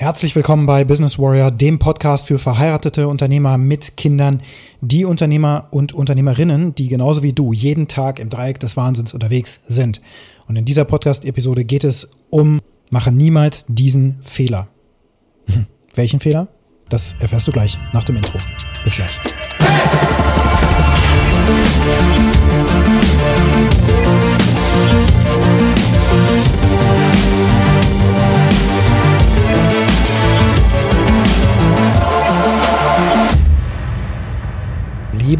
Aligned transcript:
Herzlich 0.00 0.34
willkommen 0.34 0.64
bei 0.64 0.82
Business 0.82 1.18
Warrior, 1.18 1.50
dem 1.50 1.78
Podcast 1.78 2.28
für 2.28 2.38
verheiratete 2.38 3.06
Unternehmer 3.06 3.58
mit 3.58 3.98
Kindern, 3.98 4.40
die 4.80 5.04
Unternehmer 5.04 5.68
und 5.72 5.92
Unternehmerinnen, 5.92 6.74
die 6.74 6.88
genauso 6.88 7.22
wie 7.22 7.34
du 7.34 7.52
jeden 7.52 7.86
Tag 7.86 8.18
im 8.18 8.30
Dreieck 8.30 8.58
des 8.60 8.78
Wahnsinns 8.78 9.12
unterwegs 9.12 9.60
sind. 9.68 10.00
Und 10.48 10.56
in 10.56 10.64
dieser 10.64 10.86
Podcast-Episode 10.86 11.66
geht 11.66 11.84
es 11.84 12.12
um, 12.30 12.62
mache 12.88 13.12
niemals 13.12 13.66
diesen 13.68 14.16
Fehler. 14.22 14.68
Welchen 15.94 16.18
Fehler? 16.18 16.48
Das 16.88 17.14
erfährst 17.20 17.46
du 17.46 17.52
gleich 17.52 17.76
nach 17.92 18.04
dem 18.04 18.16
Intro. 18.16 18.38
Bis 18.82 18.94
gleich. 18.94 19.18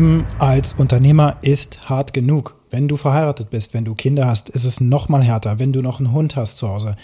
Leben 0.01 0.27
als 0.39 0.73
Unternehmer 0.73 1.37
ist 1.43 1.91
hart 1.91 2.15
genug. 2.15 2.57
Wenn 2.71 2.89
du 2.89 2.97
verheiratet 2.97 3.51
bist, 3.51 3.75
wenn 3.75 3.85
du 3.85 3.95
Kinder 3.95 4.25
hast, 4.25 4.49
ist 4.49 4.65
es 4.65 4.81
noch 4.81 5.11
mal 5.11 5.23
härter. 5.23 5.59
Wenn 5.59 5.75
du 5.75 5.83
noch 5.83 5.99
einen 5.99 6.13
Hund 6.13 6.37
hast 6.37 6.57
zu 6.57 6.71
Hause, 6.71 6.97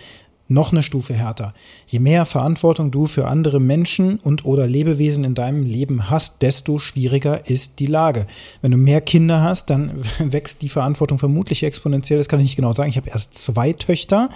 noch 0.48 0.72
eine 0.72 0.82
Stufe 0.82 1.12
härter. 1.12 1.52
Je 1.86 1.98
mehr 1.98 2.24
Verantwortung 2.24 2.90
du 2.90 3.04
für 3.04 3.28
andere 3.28 3.60
Menschen 3.60 4.16
und 4.16 4.46
oder 4.46 4.66
Lebewesen 4.66 5.24
in 5.24 5.34
deinem 5.34 5.62
Leben 5.62 6.08
hast, 6.08 6.40
desto 6.40 6.78
schwieriger 6.78 7.46
ist 7.50 7.80
die 7.80 7.86
Lage. 7.86 8.26
Wenn 8.62 8.70
du 8.70 8.78
mehr 8.78 9.02
Kinder 9.02 9.42
hast, 9.42 9.68
dann 9.68 10.02
wächst 10.18 10.62
die 10.62 10.70
Verantwortung 10.70 11.18
vermutlich 11.18 11.64
exponentiell. 11.64 12.18
Das 12.18 12.30
kann 12.30 12.40
ich 12.40 12.46
nicht 12.46 12.56
genau 12.56 12.72
sagen. 12.72 12.88
Ich 12.88 12.96
habe 12.96 13.10
erst 13.10 13.34
zwei 13.34 13.74
Töchter, 13.74 14.30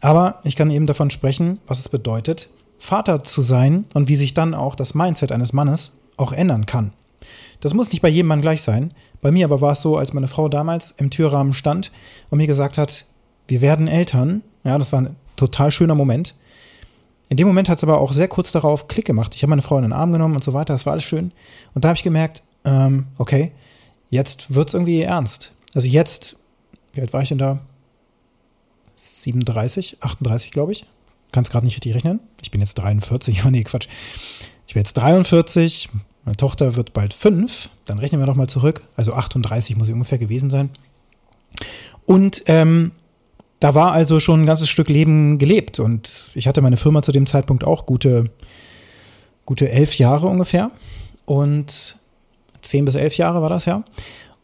aber 0.00 0.36
ich 0.44 0.54
kann 0.54 0.70
eben 0.70 0.86
davon 0.86 1.10
sprechen, 1.10 1.58
was 1.66 1.80
es 1.80 1.88
bedeutet, 1.88 2.48
Vater 2.78 3.24
zu 3.24 3.42
sein 3.42 3.86
und 3.92 4.06
wie 4.06 4.16
sich 4.16 4.34
dann 4.34 4.54
auch 4.54 4.76
das 4.76 4.94
Mindset 4.94 5.32
eines 5.32 5.52
Mannes 5.52 5.90
auch 6.16 6.30
ändern 6.30 6.66
kann. 6.66 6.92
Das 7.60 7.74
muss 7.74 7.90
nicht 7.90 8.02
bei 8.02 8.08
jedem 8.08 8.28
Mann 8.28 8.40
gleich 8.40 8.62
sein. 8.62 8.92
Bei 9.20 9.30
mir 9.30 9.44
aber 9.44 9.60
war 9.60 9.72
es 9.72 9.82
so, 9.82 9.96
als 9.96 10.12
meine 10.12 10.28
Frau 10.28 10.48
damals 10.48 10.92
im 10.92 11.10
Türrahmen 11.10 11.54
stand 11.54 11.92
und 12.30 12.38
mir 12.38 12.46
gesagt 12.46 12.78
hat, 12.78 13.06
wir 13.48 13.60
werden 13.60 13.88
Eltern. 13.88 14.42
Ja, 14.64 14.78
das 14.78 14.92
war 14.92 15.00
ein 15.00 15.16
total 15.36 15.70
schöner 15.70 15.94
Moment. 15.94 16.34
In 17.28 17.36
dem 17.36 17.46
Moment 17.46 17.68
hat 17.68 17.78
es 17.78 17.84
aber 17.84 18.00
auch 18.00 18.12
sehr 18.12 18.28
kurz 18.28 18.52
darauf 18.52 18.88
Klick 18.88 19.06
gemacht. 19.06 19.34
Ich 19.34 19.42
habe 19.42 19.50
meine 19.50 19.62
Frau 19.62 19.76
in 19.76 19.82
den 19.82 19.92
Arm 19.92 20.12
genommen 20.12 20.34
und 20.34 20.44
so 20.44 20.52
weiter. 20.52 20.74
Das 20.74 20.86
war 20.86 20.92
alles 20.92 21.04
schön. 21.04 21.32
Und 21.74 21.84
da 21.84 21.88
habe 21.88 21.96
ich 21.96 22.02
gemerkt, 22.02 22.42
ähm, 22.64 23.06
okay, 23.16 23.52
jetzt 24.10 24.54
wird 24.54 24.68
es 24.68 24.74
irgendwie 24.74 25.00
ernst. 25.00 25.52
Also 25.74 25.88
jetzt, 25.88 26.36
wie 26.92 27.00
alt 27.00 27.12
war 27.12 27.22
ich 27.22 27.30
denn 27.30 27.38
da? 27.38 27.60
37, 28.96 29.98
38, 30.00 30.50
glaube 30.50 30.72
ich. 30.72 30.84
Kann 31.32 31.44
es 31.44 31.50
gerade 31.50 31.64
nicht 31.64 31.76
richtig 31.76 31.94
rechnen. 31.94 32.20
Ich 32.42 32.50
bin 32.50 32.60
jetzt 32.60 32.74
43. 32.74 33.44
Oh 33.46 33.50
nee, 33.50 33.64
Quatsch. 33.64 33.88
Ich 34.66 34.74
bin 34.74 34.80
jetzt 34.80 34.94
43, 34.94 35.88
meine 36.24 36.36
Tochter 36.36 36.76
wird 36.76 36.92
bald 36.92 37.14
fünf, 37.14 37.68
dann 37.84 37.98
rechnen 37.98 38.20
wir 38.20 38.26
nochmal 38.26 38.48
zurück. 38.48 38.82
Also 38.96 39.14
38 39.14 39.76
muss 39.76 39.88
sie 39.88 39.92
ungefähr 39.92 40.18
gewesen 40.18 40.50
sein. 40.50 40.70
Und 42.06 42.44
ähm, 42.46 42.92
da 43.60 43.74
war 43.74 43.92
also 43.92 44.20
schon 44.20 44.42
ein 44.42 44.46
ganzes 44.46 44.68
Stück 44.68 44.88
Leben 44.88 45.38
gelebt. 45.38 45.80
Und 45.80 46.30
ich 46.34 46.46
hatte 46.46 46.62
meine 46.62 46.76
Firma 46.76 47.02
zu 47.02 47.12
dem 47.12 47.26
Zeitpunkt 47.26 47.64
auch 47.64 47.86
gute, 47.86 48.30
gute 49.46 49.70
elf 49.70 49.98
Jahre 49.98 50.28
ungefähr. 50.28 50.70
Und 51.26 51.96
zehn 52.60 52.84
bis 52.84 52.94
elf 52.94 53.16
Jahre 53.16 53.42
war 53.42 53.50
das 53.50 53.64
ja. 53.64 53.84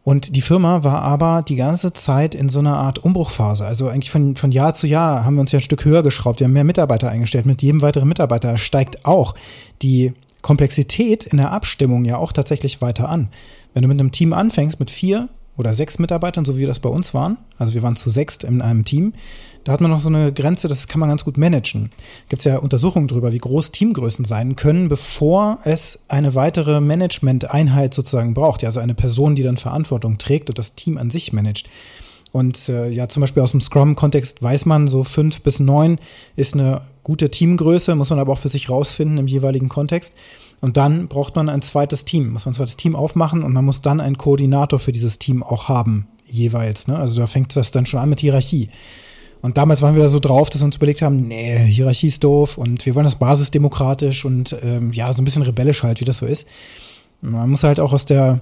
Und 0.04 0.36
die 0.36 0.40
Firma 0.40 0.84
war 0.84 1.02
aber 1.02 1.42
die 1.46 1.56
ganze 1.56 1.92
Zeit 1.92 2.34
in 2.34 2.48
so 2.48 2.60
einer 2.60 2.78
Art 2.78 2.98
Umbruchphase. 2.98 3.66
Also 3.66 3.88
eigentlich 3.88 4.10
von, 4.10 4.36
von 4.36 4.52
Jahr 4.52 4.72
zu 4.74 4.86
Jahr 4.86 5.24
haben 5.24 5.34
wir 5.34 5.42
uns 5.42 5.52
ja 5.52 5.58
ein 5.58 5.62
Stück 5.62 5.84
höher 5.84 6.02
geschraubt. 6.02 6.40
Wir 6.40 6.46
haben 6.46 6.54
mehr 6.54 6.64
Mitarbeiter 6.64 7.10
eingestellt. 7.10 7.44
Mit 7.44 7.60
jedem 7.60 7.82
weiteren 7.82 8.08
Mitarbeiter 8.08 8.56
steigt 8.56 9.04
auch 9.04 9.34
die 9.82 10.14
Komplexität 10.48 11.26
in 11.26 11.36
der 11.36 11.52
Abstimmung 11.52 12.06
ja 12.06 12.16
auch 12.16 12.32
tatsächlich 12.32 12.80
weiter 12.80 13.10
an. 13.10 13.28
Wenn 13.74 13.82
du 13.82 13.88
mit 13.88 14.00
einem 14.00 14.12
Team 14.12 14.32
anfängst 14.32 14.80
mit 14.80 14.90
vier 14.90 15.28
oder 15.58 15.74
sechs 15.74 15.98
Mitarbeitern, 15.98 16.46
so 16.46 16.56
wie 16.56 16.64
das 16.64 16.80
bei 16.80 16.88
uns 16.88 17.12
waren, 17.12 17.36
also 17.58 17.74
wir 17.74 17.82
waren 17.82 17.96
zu 17.96 18.08
sechst 18.08 18.44
in 18.44 18.62
einem 18.62 18.86
Team, 18.86 19.12
da 19.64 19.72
hat 19.72 19.82
man 19.82 19.90
noch 19.90 20.00
so 20.00 20.08
eine 20.08 20.32
Grenze, 20.32 20.66
das 20.66 20.88
kann 20.88 21.00
man 21.00 21.10
ganz 21.10 21.22
gut 21.22 21.36
managen. 21.36 21.90
Gibt 22.30 22.40
es 22.40 22.44
ja 22.44 22.56
Untersuchungen 22.56 23.08
darüber, 23.08 23.30
wie 23.30 23.36
groß 23.36 23.72
Teamgrößen 23.72 24.24
sein 24.24 24.56
können, 24.56 24.88
bevor 24.88 25.58
es 25.64 25.98
eine 26.08 26.34
weitere 26.34 26.80
Management-Einheit 26.80 27.92
sozusagen 27.92 28.32
braucht. 28.32 28.62
Ja, 28.62 28.70
also 28.70 28.80
eine 28.80 28.94
Person, 28.94 29.34
die 29.34 29.42
dann 29.42 29.58
Verantwortung 29.58 30.16
trägt 30.16 30.48
und 30.48 30.58
das 30.58 30.76
Team 30.76 30.96
an 30.96 31.10
sich 31.10 31.30
managt. 31.34 31.68
Und 32.32 32.70
äh, 32.70 32.88
ja, 32.88 33.06
zum 33.08 33.20
Beispiel 33.20 33.42
aus 33.42 33.52
dem 33.52 33.60
Scrum-Kontext 33.60 34.42
weiß 34.42 34.66
man, 34.66 34.88
so 34.88 35.04
fünf 35.04 35.42
bis 35.42 35.60
neun 35.60 35.98
ist 36.36 36.54
eine 36.54 36.82
gute 37.02 37.30
Teamgröße, 37.30 37.94
muss 37.94 38.10
man 38.10 38.18
aber 38.18 38.32
auch 38.32 38.38
für 38.38 38.50
sich 38.50 38.68
rausfinden 38.68 39.18
im 39.18 39.26
jeweiligen 39.26 39.68
Kontext. 39.68 40.12
Und 40.60 40.76
dann 40.76 41.08
braucht 41.08 41.36
man 41.36 41.48
ein 41.48 41.62
zweites 41.62 42.04
Team, 42.04 42.32
muss 42.32 42.44
man 42.44 42.52
ein 42.52 42.56
zweites 42.56 42.76
Team 42.76 42.96
aufmachen 42.96 43.42
und 43.42 43.52
man 43.52 43.64
muss 43.64 43.80
dann 43.80 44.00
einen 44.00 44.18
Koordinator 44.18 44.78
für 44.78 44.92
dieses 44.92 45.18
Team 45.18 45.42
auch 45.42 45.68
haben, 45.68 46.08
jeweils. 46.26 46.88
Ne? 46.88 46.98
Also 46.98 47.20
da 47.20 47.26
fängt 47.26 47.54
das 47.54 47.70
dann 47.70 47.86
schon 47.86 48.00
an 48.00 48.08
mit 48.08 48.20
Hierarchie. 48.20 48.68
Und 49.40 49.56
damals 49.56 49.82
waren 49.82 49.94
wir 49.94 50.02
da 50.02 50.08
so 50.08 50.18
drauf, 50.18 50.50
dass 50.50 50.62
wir 50.62 50.66
uns 50.66 50.76
überlegt 50.76 51.00
haben, 51.00 51.28
nee, 51.28 51.58
Hierarchie 51.58 52.08
ist 52.08 52.24
doof 52.24 52.58
und 52.58 52.84
wir 52.84 52.94
wollen 52.96 53.04
das 53.04 53.16
basisdemokratisch 53.16 54.24
und 54.24 54.56
ähm, 54.62 54.92
ja, 54.92 55.12
so 55.12 55.22
ein 55.22 55.24
bisschen 55.24 55.44
rebellisch 55.44 55.84
halt, 55.84 56.00
wie 56.00 56.04
das 56.04 56.16
so 56.16 56.26
ist. 56.26 56.48
Man 57.20 57.50
muss 57.50 57.62
halt 57.62 57.78
auch 57.78 57.92
aus 57.92 58.04
der 58.04 58.40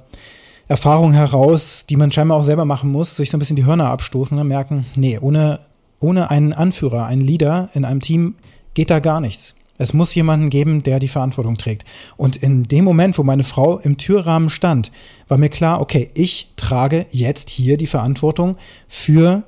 Erfahrung 0.68 1.12
heraus, 1.12 1.84
die 1.88 1.96
man 1.96 2.10
scheinbar 2.12 2.38
auch 2.38 2.42
selber 2.42 2.64
machen 2.64 2.90
muss, 2.90 3.16
sich 3.16 3.30
so 3.30 3.36
ein 3.36 3.40
bisschen 3.40 3.56
die 3.56 3.66
Hörner 3.66 3.90
abstoßen 3.90 4.38
und 4.38 4.48
merken, 4.48 4.86
nee, 4.96 5.18
ohne, 5.18 5.60
ohne 6.00 6.30
einen 6.30 6.52
Anführer, 6.52 7.04
einen 7.06 7.20
Leader 7.20 7.68
in 7.74 7.84
einem 7.84 8.00
Team 8.00 8.34
geht 8.74 8.90
da 8.90 8.98
gar 8.98 9.20
nichts. 9.20 9.54
Es 9.78 9.92
muss 9.92 10.14
jemanden 10.14 10.50
geben, 10.50 10.82
der 10.82 10.98
die 10.98 11.08
Verantwortung 11.08 11.58
trägt. 11.58 11.84
Und 12.16 12.36
in 12.36 12.64
dem 12.64 12.84
Moment, 12.84 13.18
wo 13.18 13.22
meine 13.22 13.44
Frau 13.44 13.78
im 13.78 13.98
Türrahmen 13.98 14.50
stand, 14.50 14.90
war 15.28 15.38
mir 15.38 15.48
klar, 15.48 15.80
okay, 15.80 16.10
ich 16.14 16.52
trage 16.56 17.06
jetzt 17.10 17.50
hier 17.50 17.76
die 17.76 17.86
Verantwortung 17.86 18.56
für 18.88 19.44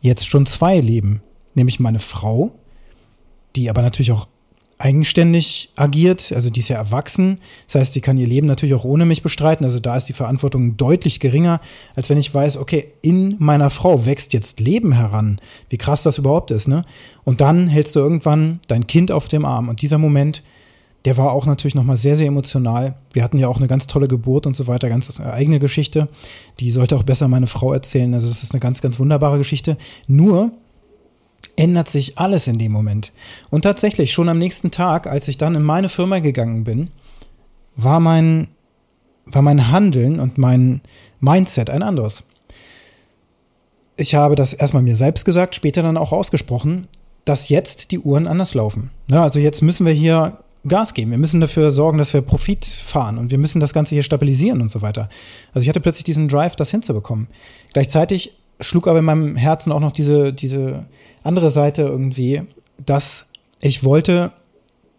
jetzt 0.00 0.28
schon 0.28 0.46
zwei 0.46 0.78
Leben. 0.80 1.22
Nämlich 1.54 1.80
meine 1.80 2.00
Frau, 2.00 2.52
die 3.56 3.70
aber 3.70 3.82
natürlich 3.82 4.12
auch 4.12 4.26
eigenständig 4.84 5.70
agiert, 5.76 6.30
also 6.34 6.50
die 6.50 6.60
ist 6.60 6.68
ja 6.68 6.76
erwachsen. 6.76 7.38
Das 7.66 7.80
heißt, 7.80 7.94
sie 7.94 8.02
kann 8.02 8.18
ihr 8.18 8.26
Leben 8.26 8.46
natürlich 8.46 8.74
auch 8.74 8.84
ohne 8.84 9.06
mich 9.06 9.22
bestreiten. 9.22 9.64
Also 9.64 9.78
da 9.78 9.96
ist 9.96 10.04
die 10.04 10.12
Verantwortung 10.12 10.76
deutlich 10.76 11.20
geringer, 11.20 11.62
als 11.96 12.10
wenn 12.10 12.18
ich 12.18 12.34
weiß, 12.34 12.58
okay, 12.58 12.88
in 13.00 13.34
meiner 13.38 13.70
Frau 13.70 14.04
wächst 14.04 14.34
jetzt 14.34 14.60
Leben 14.60 14.92
heran. 14.92 15.40
Wie 15.70 15.78
krass 15.78 16.02
das 16.02 16.18
überhaupt 16.18 16.50
ist, 16.50 16.68
ne? 16.68 16.84
Und 17.24 17.40
dann 17.40 17.66
hältst 17.66 17.96
du 17.96 18.00
irgendwann 18.00 18.60
dein 18.66 18.86
Kind 18.86 19.10
auf 19.10 19.26
dem 19.26 19.46
Arm. 19.46 19.70
Und 19.70 19.80
dieser 19.80 19.96
Moment, 19.96 20.42
der 21.06 21.16
war 21.16 21.32
auch 21.32 21.46
natürlich 21.46 21.74
nochmal 21.74 21.96
sehr, 21.96 22.16
sehr 22.16 22.26
emotional. 22.26 22.96
Wir 23.14 23.24
hatten 23.24 23.38
ja 23.38 23.48
auch 23.48 23.56
eine 23.56 23.68
ganz 23.68 23.86
tolle 23.86 24.06
Geburt 24.06 24.46
und 24.46 24.54
so 24.54 24.66
weiter, 24.66 24.90
ganz 24.90 25.18
eigene 25.18 25.60
Geschichte. 25.60 26.08
Die 26.60 26.70
sollte 26.70 26.94
auch 26.94 27.04
besser 27.04 27.26
meine 27.28 27.46
Frau 27.46 27.72
erzählen. 27.72 28.12
Also 28.12 28.28
das 28.28 28.42
ist 28.42 28.52
eine 28.52 28.60
ganz, 28.60 28.82
ganz 28.82 28.98
wunderbare 28.98 29.38
Geschichte. 29.38 29.78
Nur, 30.08 30.52
ändert 31.56 31.88
sich 31.88 32.18
alles 32.18 32.46
in 32.46 32.58
dem 32.58 32.72
Moment. 32.72 33.12
Und 33.50 33.62
tatsächlich, 33.62 34.12
schon 34.12 34.28
am 34.28 34.38
nächsten 34.38 34.70
Tag, 34.70 35.06
als 35.06 35.28
ich 35.28 35.38
dann 35.38 35.54
in 35.54 35.62
meine 35.62 35.88
Firma 35.88 36.18
gegangen 36.18 36.64
bin, 36.64 36.90
war 37.76 38.00
mein, 38.00 38.48
war 39.26 39.42
mein 39.42 39.70
Handeln 39.70 40.20
und 40.20 40.38
mein 40.38 40.80
Mindset 41.20 41.70
ein 41.70 41.82
anderes. 41.82 42.24
Ich 43.96 44.14
habe 44.14 44.34
das 44.34 44.52
erstmal 44.52 44.82
mir 44.82 44.96
selbst 44.96 45.24
gesagt, 45.24 45.54
später 45.54 45.82
dann 45.82 45.96
auch 45.96 46.12
ausgesprochen, 46.12 46.88
dass 47.24 47.48
jetzt 47.48 47.90
die 47.90 47.98
Uhren 47.98 48.26
anders 48.26 48.54
laufen. 48.54 48.90
Ja, 49.08 49.22
also 49.22 49.38
jetzt 49.38 49.62
müssen 49.62 49.86
wir 49.86 49.92
hier 49.92 50.38
Gas 50.66 50.94
geben. 50.94 51.10
Wir 51.10 51.18
müssen 51.18 51.40
dafür 51.40 51.70
sorgen, 51.70 51.98
dass 51.98 52.14
wir 52.14 52.22
Profit 52.22 52.64
fahren 52.64 53.18
und 53.18 53.30
wir 53.30 53.38
müssen 53.38 53.60
das 53.60 53.74
Ganze 53.74 53.94
hier 53.94 54.02
stabilisieren 54.02 54.62
und 54.62 54.70
so 54.70 54.82
weiter. 54.82 55.08
Also 55.52 55.64
ich 55.64 55.68
hatte 55.68 55.80
plötzlich 55.80 56.04
diesen 56.04 56.28
Drive, 56.28 56.56
das 56.56 56.70
hinzubekommen. 56.70 57.28
Gleichzeitig 57.72 58.34
schlug 58.60 58.88
aber 58.88 59.00
in 59.00 59.04
meinem 59.04 59.36
Herzen 59.36 59.72
auch 59.72 59.80
noch 59.80 59.92
diese, 59.92 60.32
diese 60.32 60.86
andere 61.22 61.50
Seite 61.50 61.82
irgendwie, 61.82 62.42
dass 62.84 63.26
ich 63.60 63.84
wollte, 63.84 64.32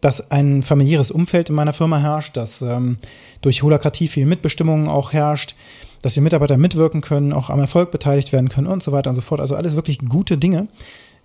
dass 0.01 0.31
ein 0.31 0.61
familiäres 0.61 1.11
Umfeld 1.11 1.49
in 1.49 1.55
meiner 1.55 1.73
Firma 1.73 1.99
herrscht, 1.99 2.37
dass 2.37 2.61
ähm, 2.61 2.97
durch 3.41 3.63
Holokratie 3.63 4.07
viel 4.07 4.25
Mitbestimmung 4.25 4.87
auch 4.87 5.13
herrscht, 5.13 5.55
dass 6.01 6.13
die 6.13 6.21
Mitarbeiter 6.21 6.57
mitwirken 6.57 7.01
können, 7.01 7.33
auch 7.33 7.49
am 7.49 7.59
Erfolg 7.59 7.91
beteiligt 7.91 8.31
werden 8.31 8.49
können 8.49 8.67
und 8.67 8.83
so 8.83 8.91
weiter 8.91 9.09
und 9.09 9.15
so 9.15 9.21
fort. 9.21 9.41
Also 9.41 9.55
alles 9.55 9.75
wirklich 9.75 9.99
gute 9.99 10.37
Dinge. 10.37 10.67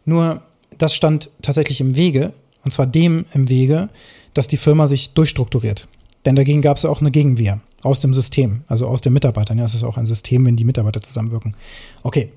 Nur 0.05 0.43
das 0.79 0.95
stand 0.95 1.31
tatsächlich 1.43 1.81
im 1.81 1.97
Wege, 1.97 2.33
und 2.65 2.73
zwar 2.73 2.87
dem 2.87 3.27
im 3.35 3.49
Wege, 3.49 3.89
dass 4.33 4.49
die 4.49 4.57
Firma 4.57 4.87
sich 4.87 5.13
durchstrukturiert. 5.13 5.89
Denn 6.25 6.37
dagegen 6.37 6.63
gab 6.63 6.77
es 6.77 6.85
auch 6.85 7.01
eine 7.01 7.11
Gegenwehr 7.11 7.61
aus 7.83 8.01
dem 8.01 8.15
System, 8.15 8.63
also 8.69 8.87
aus 8.87 9.01
den 9.01 9.13
Mitarbeitern. 9.13 9.59
Ja, 9.59 9.65
es 9.65 9.75
ist 9.75 9.85
auch 9.85 9.97
ein 9.97 10.07
System, 10.07 10.47
wenn 10.47 10.57
die 10.57 10.65
Mitarbeiter 10.65 11.01
zusammenwirken. 11.01 11.57
Okay. 12.03 12.33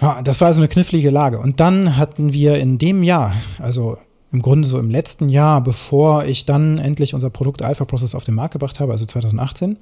Ja, 0.00 0.20
das 0.22 0.40
war 0.40 0.48
also 0.48 0.60
eine 0.60 0.68
knifflige 0.68 1.10
Lage. 1.10 1.38
Und 1.38 1.60
dann 1.60 1.96
hatten 1.96 2.32
wir 2.32 2.56
in 2.58 2.78
dem 2.78 3.02
Jahr, 3.02 3.32
also 3.58 3.98
im 4.32 4.42
Grunde 4.42 4.66
so 4.66 4.78
im 4.78 4.90
letzten 4.90 5.28
Jahr, 5.28 5.60
bevor 5.60 6.24
ich 6.24 6.44
dann 6.44 6.78
endlich 6.78 7.14
unser 7.14 7.30
Produkt 7.30 7.62
Alpha 7.62 7.84
Process 7.84 8.14
auf 8.14 8.24
den 8.24 8.34
Markt 8.34 8.54
gebracht 8.54 8.80
habe, 8.80 8.92
also 8.92 9.04
2018, 9.04 9.76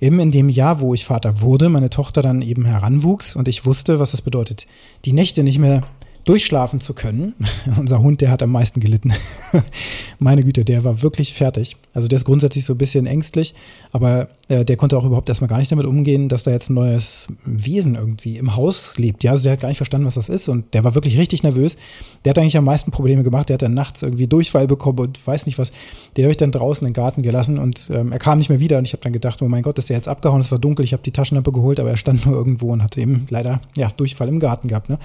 eben 0.00 0.20
in 0.20 0.30
dem 0.30 0.48
Jahr, 0.48 0.80
wo 0.80 0.94
ich 0.94 1.04
Vater 1.04 1.40
wurde, 1.40 1.68
meine 1.68 1.90
Tochter 1.90 2.22
dann 2.22 2.42
eben 2.42 2.64
heranwuchs 2.64 3.36
und 3.36 3.48
ich 3.48 3.66
wusste, 3.66 3.98
was 3.98 4.12
das 4.12 4.22
bedeutet, 4.22 4.66
die 5.04 5.12
Nächte 5.12 5.42
nicht 5.42 5.58
mehr 5.58 5.82
durchschlafen 6.24 6.80
zu 6.80 6.94
können. 6.94 7.34
Unser 7.78 8.00
Hund, 8.00 8.20
der 8.20 8.30
hat 8.30 8.42
am 8.42 8.50
meisten 8.50 8.80
gelitten. 8.80 9.12
Meine 10.18 10.44
Güte, 10.44 10.64
der 10.64 10.84
war 10.84 11.02
wirklich 11.02 11.34
fertig. 11.34 11.76
Also 11.94 12.08
der 12.08 12.16
ist 12.16 12.24
grundsätzlich 12.24 12.64
so 12.64 12.74
ein 12.74 12.78
bisschen 12.78 13.06
ängstlich, 13.06 13.54
aber 13.90 14.28
äh, 14.48 14.64
der 14.64 14.76
konnte 14.76 14.96
auch 14.96 15.04
überhaupt 15.04 15.28
erstmal 15.28 15.48
gar 15.48 15.58
nicht 15.58 15.72
damit 15.72 15.86
umgehen, 15.86 16.28
dass 16.28 16.44
da 16.44 16.50
jetzt 16.50 16.70
ein 16.70 16.74
neues 16.74 17.26
Wesen 17.44 17.96
irgendwie 17.96 18.36
im 18.36 18.54
Haus 18.54 18.96
lebt. 18.96 19.24
Ja, 19.24 19.32
also 19.32 19.44
der 19.44 19.52
hat 19.52 19.60
gar 19.60 19.68
nicht 19.68 19.78
verstanden, 19.78 20.06
was 20.06 20.14
das 20.14 20.28
ist 20.28 20.48
und 20.48 20.74
der 20.74 20.84
war 20.84 20.94
wirklich 20.94 21.18
richtig 21.18 21.42
nervös. 21.42 21.76
Der 22.24 22.30
hat 22.30 22.38
eigentlich 22.38 22.56
am 22.56 22.64
meisten 22.64 22.90
Probleme 22.92 23.24
gemacht. 23.24 23.48
Der 23.48 23.54
hat 23.54 23.62
dann 23.62 23.74
nachts 23.74 24.02
irgendwie 24.02 24.26
Durchfall 24.26 24.66
bekommen 24.66 25.00
und 25.00 25.26
weiß 25.26 25.46
nicht 25.46 25.58
was. 25.58 25.72
Den 26.16 26.24
habe 26.24 26.30
ich 26.30 26.36
dann 26.36 26.52
draußen 26.52 26.84
den 26.84 26.94
Garten 26.94 27.22
gelassen 27.22 27.58
und 27.58 27.90
ähm, 27.92 28.12
er 28.12 28.18
kam 28.18 28.38
nicht 28.38 28.48
mehr 28.48 28.60
wieder 28.60 28.78
und 28.78 28.86
ich 28.86 28.92
habe 28.92 29.02
dann 29.02 29.12
gedacht, 29.12 29.42
oh 29.42 29.48
mein 29.48 29.62
Gott, 29.62 29.78
ist 29.78 29.88
der 29.88 29.96
jetzt 29.96 30.08
abgehauen? 30.08 30.40
Es 30.40 30.52
war 30.52 30.58
dunkel, 30.58 30.84
ich 30.84 30.92
habe 30.92 31.02
die 31.02 31.10
Taschenlampe 31.10 31.50
geholt, 31.52 31.80
aber 31.80 31.90
er 31.90 31.96
stand 31.96 32.26
nur 32.26 32.36
irgendwo 32.36 32.72
und 32.72 32.82
hatte 32.82 33.00
eben 33.00 33.26
leider 33.30 33.60
ja 33.76 33.90
Durchfall 33.96 34.28
im 34.28 34.38
Garten 34.38 34.68
gehabt. 34.68 34.88
Ne? 34.88 34.98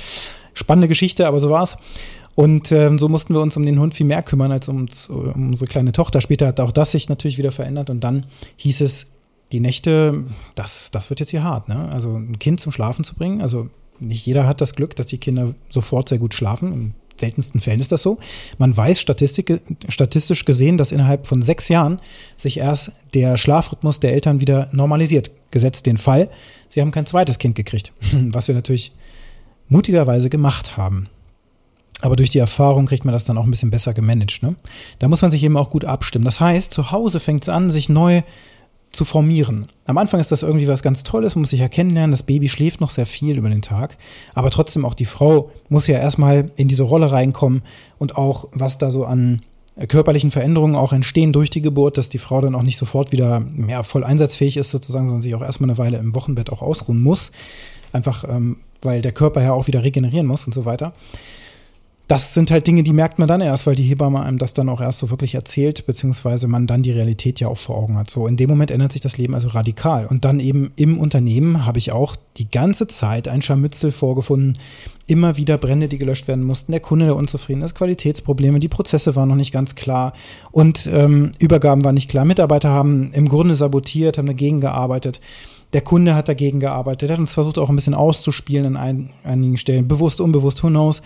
Spannende 0.57 0.87
Geschichte, 0.87 1.27
aber 1.27 1.39
so 1.39 1.49
war's. 1.49 1.77
Und 2.35 2.71
ähm, 2.71 2.99
so 2.99 3.09
mussten 3.09 3.33
wir 3.33 3.41
uns 3.41 3.57
um 3.57 3.65
den 3.65 3.79
Hund 3.79 3.93
viel 3.93 4.05
mehr 4.05 4.21
kümmern 4.21 4.51
als 4.51 4.67
um, 4.67 4.87
um 5.09 5.49
unsere 5.49 5.67
kleine 5.67 5.91
Tochter. 5.91 6.21
Später 6.21 6.47
hat 6.47 6.59
auch 6.59 6.71
das 6.71 6.91
sich 6.91 7.09
natürlich 7.09 7.37
wieder 7.37 7.51
verändert 7.51 7.89
und 7.89 8.03
dann 8.03 8.25
hieß 8.57 8.81
es, 8.81 9.07
die 9.51 9.59
Nächte, 9.59 10.25
das, 10.55 10.89
das 10.91 11.09
wird 11.09 11.19
jetzt 11.19 11.29
hier 11.29 11.43
hart. 11.43 11.69
Ne? 11.69 11.89
Also 11.91 12.15
ein 12.15 12.37
Kind 12.37 12.59
zum 12.59 12.71
Schlafen 12.71 13.03
zu 13.05 13.15
bringen, 13.15 13.41
also 13.41 13.69
nicht 13.99 14.25
jeder 14.25 14.45
hat 14.45 14.61
das 14.61 14.75
Glück, 14.75 14.95
dass 14.95 15.07
die 15.07 15.17
Kinder 15.17 15.55
sofort 15.69 16.09
sehr 16.09 16.19
gut 16.19 16.33
schlafen. 16.33 16.73
Im 16.73 16.93
seltensten 17.19 17.59
Fällen 17.59 17.79
ist 17.79 17.91
das 17.91 18.01
so. 18.01 18.19
Man 18.57 18.75
weiß 18.75 18.99
Statistik, 18.99 19.59
statistisch 19.89 20.45
gesehen, 20.45 20.77
dass 20.77 20.91
innerhalb 20.91 21.25
von 21.25 21.41
sechs 21.41 21.67
Jahren 21.67 21.99
sich 22.35 22.57
erst 22.57 22.91
der 23.13 23.37
Schlafrhythmus 23.37 23.99
der 23.99 24.13
Eltern 24.13 24.39
wieder 24.39 24.69
normalisiert. 24.71 25.31
Gesetzt 25.49 25.85
den 25.85 25.97
Fall, 25.97 26.29
sie 26.67 26.81
haben 26.81 26.91
kein 26.91 27.05
zweites 27.05 27.39
Kind 27.39 27.55
gekriegt, 27.55 27.91
was 28.11 28.47
wir 28.47 28.55
natürlich 28.55 28.91
mutigerweise 29.69 30.29
gemacht 30.29 30.77
haben. 30.77 31.09
Aber 32.01 32.15
durch 32.15 32.29
die 32.29 32.37
Erfahrung 32.37 32.85
kriegt 32.85 33.05
man 33.05 33.13
das 33.13 33.25
dann 33.25 33.37
auch 33.37 33.43
ein 33.43 33.51
bisschen 33.51 33.71
besser 33.71 33.93
gemanagt. 33.93 34.43
Ne? 34.43 34.55
Da 34.99 35.07
muss 35.07 35.21
man 35.21 35.31
sich 35.31 35.43
eben 35.43 35.57
auch 35.57 35.69
gut 35.69 35.83
abstimmen. 35.83 36.25
Das 36.25 36.39
heißt, 36.39 36.71
zu 36.71 36.91
Hause 36.91 37.19
fängt 37.19 37.43
es 37.43 37.49
an, 37.49 37.69
sich 37.69 37.89
neu 37.89 38.21
zu 38.91 39.03
formieren. 39.03 39.67
Am 39.85 39.97
Anfang 39.97 40.19
ist 40.19 40.31
das 40.31 40.43
irgendwie 40.43 40.67
was 40.67 40.81
ganz 40.81 41.03
Tolles, 41.03 41.35
man 41.35 41.41
muss 41.41 41.49
sich 41.49 41.59
ja 41.59 41.67
kennenlernen, 41.67 42.11
das 42.11 42.23
Baby 42.23 42.47
schläft 42.47 42.79
noch 42.79 42.89
sehr 42.89 43.05
viel 43.05 43.37
über 43.37 43.49
den 43.49 43.61
Tag, 43.61 43.97
aber 44.33 44.49
trotzdem 44.49 44.85
auch 44.85 44.93
die 44.93 45.05
Frau 45.05 45.51
muss 45.67 45.87
ja 45.87 45.99
erstmal 45.99 46.51
in 46.55 46.69
diese 46.69 46.83
Rolle 46.83 47.11
reinkommen 47.11 47.63
und 47.97 48.15
auch 48.15 48.47
was 48.53 48.77
da 48.77 48.89
so 48.89 49.05
an 49.05 49.41
körperlichen 49.87 50.31
Veränderungen 50.31 50.75
auch 50.75 50.93
entstehen 50.93 51.33
durch 51.33 51.51
die 51.51 51.61
Geburt, 51.61 51.97
dass 51.97 52.09
die 52.09 52.17
Frau 52.17 52.41
dann 52.41 52.55
auch 52.55 52.63
nicht 52.63 52.77
sofort 52.77 53.11
wieder 53.11 53.39
mehr 53.39 53.83
voll 53.83 54.03
einsatzfähig 54.03 54.57
ist 54.57 54.71
sozusagen, 54.71 55.07
sondern 55.07 55.21
sich 55.21 55.35
auch 55.35 55.43
erstmal 55.43 55.69
eine 55.69 55.77
Weile 55.77 55.97
im 55.97 56.15
Wochenbett 56.15 56.49
auch 56.49 56.63
ausruhen 56.63 56.99
muss. 56.99 57.31
Einfach 57.93 58.23
ähm, 58.27 58.57
weil 58.81 59.01
der 59.01 59.11
Körper 59.11 59.41
ja 59.41 59.53
auch 59.53 59.67
wieder 59.67 59.83
regenerieren 59.83 60.27
muss 60.27 60.45
und 60.45 60.53
so 60.53 60.65
weiter. 60.65 60.93
Das 62.07 62.33
sind 62.33 62.51
halt 62.51 62.65
Dinge, 62.65 62.83
die 62.83 62.93
merkt 62.93 63.19
man 63.19 63.27
dann 63.27 63.41
erst, 63.41 63.67
weil 63.67 63.75
die 63.75 63.83
Hebamme 63.83 64.21
einem 64.21 64.37
das 64.37 64.53
dann 64.53 64.69
auch 64.69 64.79
erst 64.79 64.99
so 64.99 65.09
wirklich 65.09 65.35
erzählt, 65.35 65.85
beziehungsweise 65.85 66.47
man 66.47 66.65
dann 66.65 66.81
die 66.81 66.91
Realität 66.91 67.41
ja 67.41 67.49
auch 67.49 67.57
vor 67.57 67.75
Augen 67.77 67.97
hat. 67.97 68.09
So, 68.09 68.27
in 68.27 68.37
dem 68.37 68.49
Moment 68.49 68.71
ändert 68.71 68.93
sich 68.93 69.01
das 69.01 69.17
Leben 69.17 69.33
also 69.33 69.49
radikal. 69.49 70.05
Und 70.05 70.23
dann 70.23 70.39
eben 70.39 70.71
im 70.77 70.99
Unternehmen 70.99 71.65
habe 71.65 71.79
ich 71.79 71.91
auch 71.91 72.15
die 72.37 72.49
ganze 72.49 72.87
Zeit 72.87 73.27
ein 73.27 73.41
Scharmützel 73.41 73.91
vorgefunden. 73.91 74.57
Immer 75.05 75.35
wieder 75.35 75.57
Brände, 75.57 75.89
die 75.89 75.97
gelöscht 75.97 76.29
werden 76.29 76.45
mussten, 76.45 76.71
der 76.71 76.79
Kunde, 76.79 77.07
der 77.07 77.15
unzufrieden 77.17 77.61
ist, 77.61 77.75
Qualitätsprobleme, 77.75 78.59
die 78.59 78.69
Prozesse 78.69 79.17
waren 79.17 79.27
noch 79.27 79.35
nicht 79.35 79.51
ganz 79.51 79.75
klar 79.75 80.13
und 80.51 80.89
ähm, 80.91 81.33
Übergaben 81.39 81.83
waren 81.83 81.95
nicht 81.95 82.09
klar. 82.09 82.23
Mitarbeiter 82.23 82.69
haben 82.69 83.11
im 83.11 83.27
Grunde 83.27 83.55
sabotiert, 83.55 84.17
haben 84.17 84.27
dagegen 84.27 84.61
gearbeitet. 84.61 85.19
Der 85.73 85.81
Kunde 85.81 86.15
hat 86.15 86.29
dagegen 86.29 86.59
gearbeitet, 86.59 87.11
hat 87.11 87.19
uns 87.19 87.33
versucht 87.33 87.57
auch 87.57 87.69
ein 87.69 87.75
bisschen 87.75 87.93
auszuspielen 87.93 88.65
an 88.65 88.77
ein, 88.77 89.13
einigen 89.23 89.57
Stellen, 89.57 89.87
bewusst, 89.87 90.21
unbewusst, 90.21 90.63
who 90.63 90.69
knows. 90.69 91.01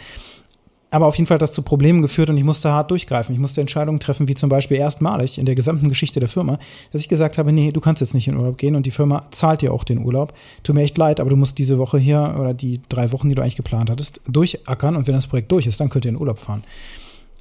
Aber 0.94 1.08
auf 1.08 1.16
jeden 1.16 1.26
Fall 1.26 1.36
hat 1.36 1.42
das 1.42 1.54
zu 1.54 1.62
Problemen 1.62 2.02
geführt 2.02 2.30
und 2.30 2.38
ich 2.38 2.44
musste 2.44 2.70
hart 2.70 2.92
durchgreifen. 2.92 3.34
Ich 3.34 3.40
musste 3.40 3.62
Entscheidungen 3.62 4.02
treffen, 4.02 4.28
wie 4.28 4.36
zum 4.36 4.50
Beispiel 4.50 4.76
erstmalig 4.76 5.38
in 5.38 5.46
der 5.46 5.56
gesamten 5.56 5.88
Geschichte 5.88 6.20
der 6.20 6.28
Firma, 6.28 6.60
dass 6.92 7.00
ich 7.00 7.08
gesagt 7.08 7.38
habe, 7.38 7.54
nee, 7.54 7.72
du 7.72 7.80
kannst 7.80 8.02
jetzt 8.02 8.14
nicht 8.14 8.28
in 8.28 8.36
Urlaub 8.36 8.58
gehen 8.58 8.76
und 8.76 8.86
die 8.86 8.92
Firma 8.92 9.26
zahlt 9.32 9.62
dir 9.62 9.74
auch 9.74 9.86
den 9.86 10.00
Urlaub. 10.00 10.34
Tut 10.64 10.76
mir 10.76 10.82
echt 10.82 10.98
leid, 10.98 11.22
aber 11.22 11.30
du 11.30 11.38
musst 11.38 11.58
diese 11.58 11.78
Woche 11.78 11.98
hier 11.98 12.36
oder 12.38 12.54
die 12.54 12.82
drei 12.90 13.14
Wochen, 13.14 13.30
die 13.30 13.36
du 13.36 13.42
eigentlich 13.42 13.56
geplant 13.56 13.90
hattest, 13.90 14.20
durchackern 14.28 14.98
und 14.98 15.08
wenn 15.08 15.14
das 15.14 15.28
Projekt 15.28 15.50
durch 15.54 15.66
ist, 15.66 15.80
dann 15.80 15.90
könnt 15.90 16.04
ihr 16.04 16.10
in 16.10 16.20
Urlaub 16.20 16.40
fahren. 16.40 16.66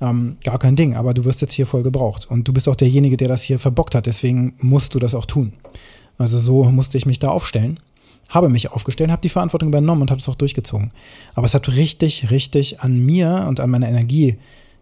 Ähm, 0.00 0.36
gar 0.44 0.58
kein 0.58 0.76
Ding, 0.76 0.94
aber 0.94 1.12
du 1.12 1.24
wirst 1.24 1.40
jetzt 1.40 1.52
hier 1.52 1.66
voll 1.66 1.82
gebraucht. 1.82 2.30
Und 2.30 2.46
du 2.46 2.52
bist 2.52 2.68
auch 2.68 2.76
derjenige, 2.76 3.16
der 3.16 3.28
das 3.28 3.42
hier 3.42 3.58
verbockt 3.58 3.96
hat, 3.96 4.06
deswegen 4.06 4.54
musst 4.60 4.94
du 4.94 5.00
das 5.00 5.16
auch 5.16 5.26
tun. 5.26 5.54
Also 6.20 6.38
so 6.38 6.64
musste 6.64 6.98
ich 6.98 7.06
mich 7.06 7.18
da 7.18 7.28
aufstellen, 7.28 7.80
habe 8.28 8.50
mich 8.50 8.70
aufgestellt, 8.70 9.10
habe 9.10 9.22
die 9.22 9.30
Verantwortung 9.30 9.70
übernommen 9.70 10.02
und 10.02 10.10
habe 10.10 10.20
es 10.20 10.28
auch 10.28 10.34
durchgezogen. 10.34 10.92
Aber 11.34 11.46
es 11.46 11.54
hat 11.54 11.68
richtig, 11.70 12.30
richtig 12.30 12.80
an 12.80 12.98
mir 12.98 13.46
und 13.48 13.58
an 13.58 13.70
meiner 13.70 13.88
Energie 13.88 14.36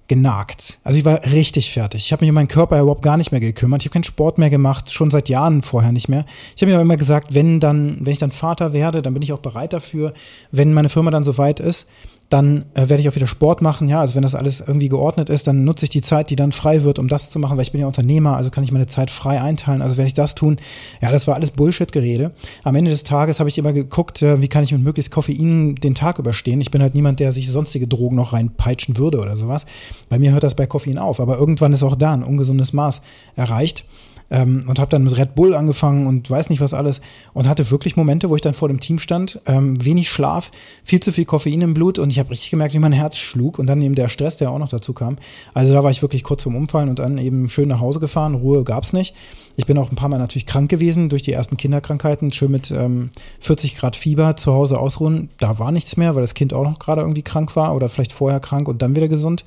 genagt. 0.09 0.81
Also 0.83 0.99
ich 0.99 1.05
war 1.05 1.23
richtig 1.25 1.71
fertig. 1.71 2.07
Ich 2.07 2.13
habe 2.13 2.25
mich 2.25 2.31
um 2.31 2.35
meinen 2.35 2.49
Körper 2.49 2.81
überhaupt 2.81 3.03
gar 3.03 3.17
nicht 3.17 3.31
mehr 3.31 3.41
gekümmert. 3.41 3.83
Ich 3.83 3.87
habe 3.87 3.93
keinen 3.93 4.05
Sport 4.05 4.39
mehr 4.39 4.51
gemacht, 4.51 4.93
schon 4.93 5.13
seit 5.13 5.29
Jahren 5.29 5.63
vorher 5.63 5.93
nicht 5.93 6.09
mehr. 6.09 6.25
Ich 6.57 6.63
habe 6.63 6.71
mir 6.71 6.75
aber 6.75 6.83
immer 6.83 6.97
gesagt, 6.97 7.35
wenn 7.35 7.61
dann, 7.61 7.99
wenn 8.01 8.13
ich 8.13 8.19
dann 8.19 8.33
Vater 8.33 8.73
werde, 8.73 9.01
dann 9.01 9.15
bin 9.15 9.23
ich 9.23 9.33
auch 9.33 9.39
bereit 9.39 9.73
dafür, 9.73 10.15
wenn 10.51 10.73
meine 10.73 10.89
Firma 10.89 11.13
dann 11.13 11.25
so 11.25 11.39
weit 11.39 11.61
ist, 11.61 11.87
dann 12.29 12.67
äh, 12.75 12.89
werde 12.89 13.01
ich 13.01 13.09
auch 13.09 13.15
wieder 13.15 13.27
Sport 13.27 13.63
machen. 13.63 13.89
Ja, 13.89 14.01
also 14.01 14.15
wenn 14.15 14.23
das 14.23 14.35
alles 14.35 14.61
irgendwie 14.61 14.89
geordnet 14.89 15.31
ist, 15.31 15.47
dann 15.47 15.65
nutze 15.65 15.85
ich 15.87 15.91
die 15.91 16.03
Zeit, 16.03 16.31
die 16.31 16.37
dann 16.37 16.53
frei 16.53 16.83
wird, 16.83 16.99
um 16.99 17.09
das 17.09 17.31
zu 17.31 17.39
machen, 17.39 17.57
weil 17.57 17.63
ich 17.63 17.73
bin 17.73 17.81
ja 17.81 17.87
Unternehmer, 17.87 18.37
also 18.37 18.51
kann 18.51 18.65
ich 18.65 18.73
meine 18.73 18.87
Zeit 18.87 19.11
frei 19.11 19.41
einteilen. 19.41 19.81
Also 19.81 19.97
werde 19.97 20.09
ich 20.09 20.15
das 20.15 20.35
tun. 20.35 20.59
Ja, 21.01 21.11
das 21.11 21.27
war 21.27 21.35
alles 21.35 21.51
Bullshit-Gerede. 21.51 22.33
Am 22.65 22.75
Ende 22.75 22.91
des 22.91 23.05
Tages 23.05 23.41
habe 23.41 23.49
ich 23.49 23.57
immer 23.57 23.73
geguckt, 23.73 24.21
äh, 24.23 24.43
wie 24.43 24.49
kann 24.49 24.63
ich 24.63 24.73
mit 24.73 24.83
möglichst 24.83 25.11
Koffein 25.11 25.77
den 25.77 25.95
Tag 25.95 26.19
überstehen. 26.19 26.61
Ich 26.61 26.71
bin 26.71 26.83
halt 26.83 26.95
niemand, 26.95 27.21
der 27.21 27.33
sich 27.33 27.49
sonstige 27.49 27.89
Drogen 27.89 28.17
noch 28.17 28.35
reinpeitschen 28.35 28.99
würde 28.99 29.19
oder 29.19 29.37
sowas. 29.37 29.65
Bei 30.09 30.19
mir 30.19 30.33
hört 30.33 30.43
das 30.43 30.55
bei 30.55 30.67
Koffein 30.67 30.99
auf, 30.99 31.21
aber 31.21 31.39
irgendwann 31.39 31.73
ist 31.73 31.83
auch 31.83 31.97
da 31.97 32.13
ein 32.13 32.23
ungesundes 32.23 32.73
Maß 32.73 33.03
erreicht 33.37 33.85
ähm, 34.31 34.65
und 34.67 34.79
habe 34.79 34.91
dann 34.91 35.05
mit 35.05 35.17
Red 35.17 35.35
Bull 35.35 35.55
angefangen 35.55 36.07
und 36.07 36.31
weiß 36.31 36.51
nicht 36.51 36.61
was 36.61 36.75
alles 36.75 37.01
und 37.33 37.49
hatte 37.49 37.71
wirklich 37.71 37.97
Momente, 37.97 38.29
wo 38.29 38.37
ich 38.37 38.43
dann 38.43 38.55
vor 38.55 38.69
dem 38.69 38.81
Team 38.81 38.99
stand, 38.99 39.41
ähm, 39.47 39.83
wenig 39.85 40.11
Schlaf, 40.11 40.51
viel 40.85 41.01
zu 41.01 41.13
viel 41.13 41.25
Koffein 41.25 41.61
im 41.61 41.75
Blut 41.75 41.99
und 41.99 42.11
ich 42.11 42.19
habe 42.19 42.31
richtig 42.31 42.51
gemerkt, 42.51 42.75
wie 42.75 42.79
mein 42.79 42.93
Herz 42.93 43.17
schlug 43.17 43.59
und 43.59 43.67
dann 43.67 43.83
eben 43.83 43.95
der 43.95 44.09
Stress, 44.09 44.37
der 44.37 44.51
auch 44.51 44.59
noch 44.59 44.69
dazu 44.69 44.93
kam. 44.93 45.17
Also 45.55 45.73
da 45.73 45.83
war 45.83 45.91
ich 45.91 46.03
wirklich 46.03 46.23
kurz 46.23 46.43
vorm 46.43 46.57
Umfallen 46.57 46.89
und 46.89 46.99
dann 46.99 47.19
eben 47.19 47.49
schön 47.49 47.69
nach 47.69 47.81
Hause 47.81 48.01
gefahren, 48.01 48.35
Ruhe 48.35 48.65
gab's 48.65 48.93
nicht. 48.93 49.15
Ich 49.57 49.67
bin 49.67 49.77
auch 49.77 49.91
ein 49.91 49.97
paar 49.97 50.09
Mal 50.09 50.19
natürlich 50.19 50.47
krank 50.47 50.71
gewesen 50.71 51.09
durch 51.09 51.23
die 51.23 51.33
ersten 51.33 51.57
Kinderkrankheiten, 51.57 52.31
schön 52.31 52.53
mit 52.53 52.71
ähm, 52.71 53.11
40 53.41 53.77
Grad 53.77 53.97
Fieber 53.97 54.37
zu 54.37 54.53
Hause 54.53 54.79
ausruhen. 54.79 55.31
Da 55.39 55.59
war 55.59 55.73
nichts 55.73 55.97
mehr, 55.97 56.15
weil 56.15 56.23
das 56.23 56.35
Kind 56.35 56.53
auch 56.55 56.63
noch 56.63 56.79
gerade 56.79 57.01
irgendwie 57.01 57.23
krank 57.23 57.57
war 57.57 57.75
oder 57.75 57.89
vielleicht 57.89 58.13
vorher 58.13 58.39
krank 58.39 58.69
und 58.69 58.83
dann 58.83 58.95
wieder 58.95 59.09
gesund. 59.09 59.45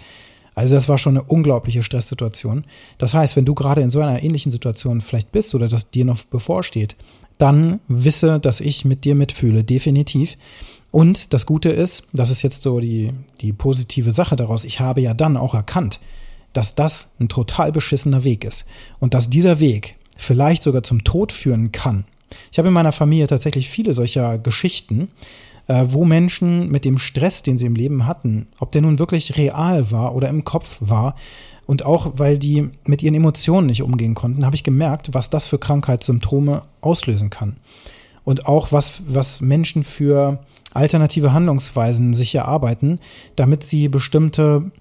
Also 0.53 0.75
das 0.75 0.89
war 0.89 0.97
schon 0.97 1.17
eine 1.17 1.25
unglaubliche 1.25 1.83
Stresssituation. 1.83 2.65
Das 2.97 3.13
heißt, 3.13 3.35
wenn 3.35 3.45
du 3.45 3.53
gerade 3.53 3.81
in 3.81 3.89
so 3.89 4.01
einer 4.01 4.21
ähnlichen 4.21 4.51
Situation 4.51 5.01
vielleicht 5.01 5.31
bist 5.31 5.55
oder 5.55 5.67
das 5.67 5.91
dir 5.91 6.05
noch 6.05 6.23
bevorsteht, 6.25 6.95
dann 7.37 7.79
wisse, 7.87 8.39
dass 8.39 8.59
ich 8.59 8.85
mit 8.85 9.03
dir 9.03 9.15
mitfühle, 9.15 9.63
definitiv. 9.63 10.37
Und 10.91 11.33
das 11.33 11.45
Gute 11.45 11.69
ist, 11.69 12.03
das 12.11 12.29
ist 12.29 12.41
jetzt 12.41 12.63
so 12.63 12.79
die, 12.79 13.13
die 13.39 13.53
positive 13.53 14.11
Sache 14.11 14.35
daraus, 14.35 14.63
ich 14.63 14.79
habe 14.79 15.01
ja 15.01 15.13
dann 15.13 15.37
auch 15.37 15.53
erkannt, 15.53 15.99
dass 16.53 16.75
das 16.75 17.07
ein 17.19 17.29
total 17.29 17.71
beschissener 17.71 18.23
Weg 18.25 18.43
ist 18.43 18.65
und 18.99 19.13
dass 19.13 19.29
dieser 19.29 19.59
Weg 19.59 19.95
vielleicht 20.17 20.63
sogar 20.63 20.83
zum 20.83 21.03
Tod 21.03 21.31
führen 21.31 21.71
kann. 21.71 22.05
Ich 22.51 22.57
habe 22.57 22.69
in 22.69 22.73
meiner 22.73 22.91
Familie 22.91 23.27
tatsächlich 23.27 23.69
viele 23.69 23.93
solcher 23.93 24.37
Geschichten, 24.37 25.09
äh, 25.67 25.85
wo 25.87 26.05
Menschen 26.05 26.69
mit 26.69 26.85
dem 26.85 26.97
Stress, 26.97 27.43
den 27.43 27.57
sie 27.57 27.65
im 27.65 27.75
Leben 27.75 28.07
hatten, 28.07 28.47
ob 28.59 28.71
der 28.71 28.81
nun 28.81 28.99
wirklich 28.99 29.37
real 29.37 29.91
war 29.91 30.15
oder 30.15 30.29
im 30.29 30.43
Kopf 30.43 30.77
war, 30.79 31.15
und 31.71 31.85
auch 31.85 32.13
weil 32.15 32.37
die 32.37 32.69
mit 32.85 33.01
ihren 33.01 33.15
Emotionen 33.15 33.67
nicht 33.67 33.81
umgehen 33.81 34.13
konnten, 34.13 34.45
habe 34.45 34.55
ich 34.55 34.63
gemerkt, 34.63 35.13
was 35.13 35.29
das 35.29 35.45
für 35.45 35.57
Krankheitssymptome 35.57 36.63
auslösen 36.81 37.29
kann. 37.29 37.55
Und 38.25 38.45
auch 38.45 38.73
was, 38.73 39.03
was 39.07 39.39
Menschen 39.39 39.85
für 39.85 40.39
alternative 40.73 41.31
Handlungsweisen 41.31 42.13
sich 42.13 42.35
erarbeiten, 42.35 42.99
damit 43.37 43.63
sie 43.63 43.87
bestimmte 43.87 44.71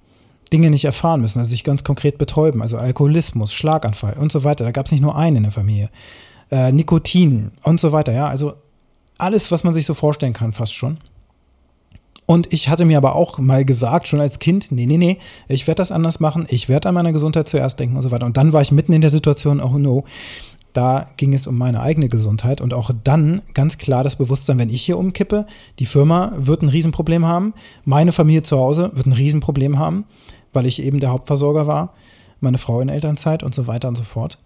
Dinge 0.53 0.71
nicht 0.71 0.85
erfahren 0.85 1.21
müssen, 1.21 1.39
also 1.39 1.51
sich 1.51 1.65
ganz 1.65 1.85
konkret 1.85 2.19
betäuben, 2.19 2.61
also 2.61 2.77
Alkoholismus, 2.77 3.53
Schlaganfall 3.53 4.15
und 4.15 4.33
so 4.33 4.43
weiter. 4.43 4.65
Da 4.65 4.73
gab 4.73 4.87
es 4.87 4.93
nicht 4.93 5.01
nur 5.01 5.17
einen 5.17 5.37
in 5.37 5.43
der 5.45 5.53
Familie. 5.53 5.91
Äh, 6.51 6.73
Nikotin 6.73 7.53
und 7.63 7.79
so 7.79 7.93
weiter, 7.93 8.13
ja. 8.13 8.27
Also 8.27 8.55
alles, 9.19 9.51
was 9.51 9.65
man 9.65 9.75
sich 9.75 9.87
so 9.87 9.95
vorstellen 9.95 10.33
kann, 10.33 10.53
fast 10.53 10.75
schon. 10.75 10.99
Und 12.27 12.53
ich 12.53 12.69
hatte 12.69 12.85
mir 12.85 12.97
aber 12.97 13.17
auch 13.17 13.39
mal 13.39 13.65
gesagt, 13.65 14.07
schon 14.07 14.21
als 14.21 14.39
Kind, 14.39 14.71
nee, 14.71 14.87
nee, 14.87 14.97
nee, 14.97 15.19
ich 15.49 15.67
werde 15.67 15.79
das 15.81 15.91
anders 15.91 16.21
machen, 16.21 16.47
ich 16.49 16.69
werde 16.69 16.89
an 16.89 16.95
meine 16.95 17.13
Gesundheit 17.13 17.49
zuerst 17.49 17.81
denken 17.81 17.97
und 17.97 18.03
so 18.03 18.13
weiter. 18.13 18.25
Und 18.25 18.37
dann 18.37 18.53
war 18.53 18.63
ich 18.63 18.71
mitten 18.71 18.93
in 18.93 19.01
der 19.01 19.11
Situation, 19.11 19.61
oh 19.61 19.79
no, 19.79 20.05
da 20.73 21.09
ging 21.17 21.35
es 21.35 21.49
um 21.49 21.59
meine 21.59 21.81
eigene 21.81 22.09
Gesundheit 22.09 22.61
und 22.61 22.73
auch 22.73 22.93
dann 23.03 23.43
ganz 23.55 23.79
klar 23.79 24.05
das 24.05 24.17
Bewusstsein, 24.17 24.59
wenn 24.59 24.71
ich 24.71 24.83
hier 24.83 24.99
umkippe, 24.99 25.47
die 25.81 25.87
Firma 25.87 26.33
wird 26.37 26.63
ein 26.63 26.69
Riesenproblem 26.69 27.27
haben, 27.27 27.53
meine 27.85 28.13
Familie 28.13 28.43
zu 28.43 28.57
Hause 28.59 28.93
wird 28.95 29.07
ein 29.07 29.13
Riesenproblem 29.13 29.79
haben, 29.79 30.05
weil 30.53 30.67
ich 30.67 30.83
eben 30.83 31.01
der 31.01 31.11
Hauptversorger 31.11 31.67
war, 31.67 31.95
meine 32.39 32.59
Frau 32.59 32.81
in 32.81 32.89
Elternzeit 32.89 33.43
und 33.43 33.57
so 33.57 33.67
weiter 33.67 33.89
und 33.89 33.97
so 33.97 34.05
fort. 34.05 34.39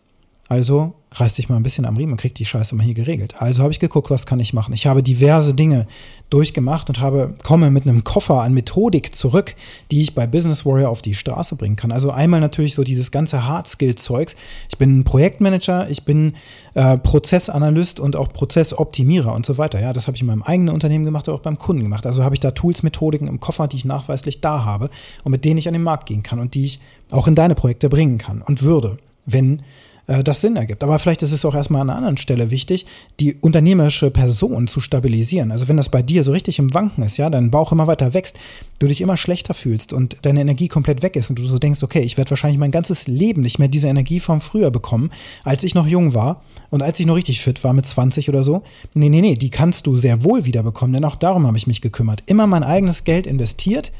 Also 0.49 0.95
reiß 1.15 1.35
dich 1.35 1.49
mal 1.49 1.57
ein 1.57 1.63
bisschen 1.63 1.85
am 1.85 1.97
Riemen 1.97 2.13
und 2.13 2.21
krieg 2.21 2.35
die 2.35 2.45
Scheiße 2.45 2.75
mal 2.75 2.83
hier 2.83 2.95
geregelt. 2.95 3.37
Also 3.39 3.63
habe 3.63 3.73
ich 3.73 3.79
geguckt, 3.79 4.11
was 4.11 4.27
kann 4.27 4.41
ich 4.41 4.53
machen. 4.53 4.75
Ich 4.75 4.87
habe 4.87 5.03
diverse 5.03 5.55
Dinge 5.55 5.87
durchgemacht 6.29 6.89
und 6.89 7.01
habe, 7.01 7.35
komme 7.45 7.71
mit 7.71 7.87
einem 7.87 8.03
Koffer 8.05 8.43
an 8.43 8.53
Methodik 8.53 9.15
zurück, 9.15 9.55
die 9.91 10.03
ich 10.03 10.15
bei 10.15 10.27
Business 10.27 10.67
Warrior 10.67 10.91
auf 10.91 11.03
die 11.03 11.15
Straße 11.15 11.55
bringen 11.55 11.77
kann. 11.77 11.93
Also 11.93 12.11
einmal 12.11 12.41
natürlich 12.41 12.75
so 12.75 12.83
dieses 12.83 13.11
ganze 13.11 13.47
Hard-Skill-Zeugs. 13.47 14.35
Ich 14.69 14.77
bin 14.77 15.05
Projektmanager, 15.05 15.89
ich 15.89 16.05
bin 16.05 16.35
äh, 16.75 16.99
Prozessanalyst 16.99 18.01
und 18.01 18.17
auch 18.17 18.33
Prozessoptimierer 18.33 19.33
und 19.33 19.47
so 19.47 19.57
weiter. 19.57 19.81
Ja, 19.81 19.93
das 19.93 20.09
habe 20.09 20.17
ich 20.17 20.21
in 20.21 20.27
meinem 20.27 20.43
eigenen 20.43 20.75
Unternehmen 20.75 21.05
gemacht, 21.05 21.29
auch 21.29 21.41
beim 21.41 21.59
Kunden 21.59 21.85
gemacht. 21.85 22.07
Also 22.07 22.25
habe 22.25 22.35
ich 22.35 22.41
da 22.41 22.51
Tools, 22.51 22.83
Methodiken 22.83 23.29
im 23.29 23.39
Koffer, 23.39 23.69
die 23.69 23.77
ich 23.77 23.85
nachweislich 23.85 24.41
da 24.41 24.65
habe 24.65 24.91
und 25.23 25.31
mit 25.31 25.45
denen 25.45 25.59
ich 25.59 25.69
an 25.69 25.75
den 25.75 25.83
Markt 25.83 26.07
gehen 26.07 26.25
kann 26.25 26.41
und 26.41 26.55
die 26.55 26.65
ich 26.65 26.81
auch 27.11 27.29
in 27.29 27.37
deine 27.37 27.55
Projekte 27.55 27.89
bringen 27.89 28.19
kann 28.19 28.43
und 28.43 28.63
würde, 28.63 28.99
wenn 29.27 29.63
äh, 30.06 30.23
das 30.23 30.40
Sinn 30.40 30.56
ergibt. 30.56 30.82
Aber 30.82 30.99
vielleicht 30.99 31.23
ist 31.23 31.32
es 31.32 31.44
auch 31.44 31.54
erstmal 31.54 31.82
an 31.82 31.90
einer 31.90 31.99
anderen 31.99 32.16
Stelle 32.16 32.50
wichtig, 32.50 32.87
die 33.20 33.34
unternehmerische 33.34 34.11
Person 34.11 34.66
zu 34.66 34.80
stabilisieren. 34.80 35.50
Also 35.50 35.68
wenn 35.68 35.76
das 35.76 35.88
bei 35.88 36.02
dir 36.02 36.25
so 36.25 36.32
richtig 36.32 36.58
im 36.58 36.75
Wanken 36.75 37.02
ist, 37.02 37.16
ja, 37.16 37.30
dein 37.30 37.50
Bauch 37.50 37.73
immer 37.73 37.87
weiter 37.87 38.14
wächst, 38.14 38.37
du 38.78 38.87
dich 38.87 39.00
immer 39.00 39.16
schlechter 39.16 39.54
fühlst 39.54 39.92
und 39.92 40.18
deine 40.23 40.40
Energie 40.40 40.68
komplett 40.68 41.02
weg 41.02 41.16
ist 41.16 41.30
und 41.30 41.38
du 41.38 41.44
so 41.44 41.58
denkst, 41.58 41.82
okay, 41.82 42.00
ich 42.00 42.16
werde 42.16 42.30
wahrscheinlich 42.30 42.58
mein 42.58 42.70
ganzes 42.70 43.06
Leben 43.06 43.42
nicht 43.42 43.58
mehr 43.58 43.68
diese 43.68 43.88
Energie 43.88 44.20
vom 44.20 44.40
früher 44.40 44.70
bekommen, 44.70 45.11
als 45.42 45.64
ich 45.64 45.75
noch 45.75 45.87
jung 45.87 46.14
war 46.14 46.42
und 46.70 46.82
als 46.82 46.99
ich 47.00 47.06
noch 47.06 47.16
richtig 47.16 47.40
fit 47.40 47.62
war 47.64 47.73
mit 47.73 47.87
20 47.87 48.28
oder 48.28 48.42
so. 48.42 48.62
Nee, 48.94 49.08
nee, 49.08 49.20
nee, 49.20 49.37
die 49.37 49.50
kannst 49.50 49.87
du 49.87 49.96
sehr 49.96 50.25
wohl 50.25 50.44
wieder 50.44 50.62
bekommen, 50.62 50.92
denn 50.92 51.04
auch 51.04 51.16
darum 51.16 51.46
habe 51.46 51.56
ich 51.56 51.66
mich 51.66 51.80
gekümmert. 51.80 52.23
Immer 52.26 52.46
mein 52.46 52.64
eigenes 52.64 53.04
Geld 53.04 53.26
investiert 53.26 53.92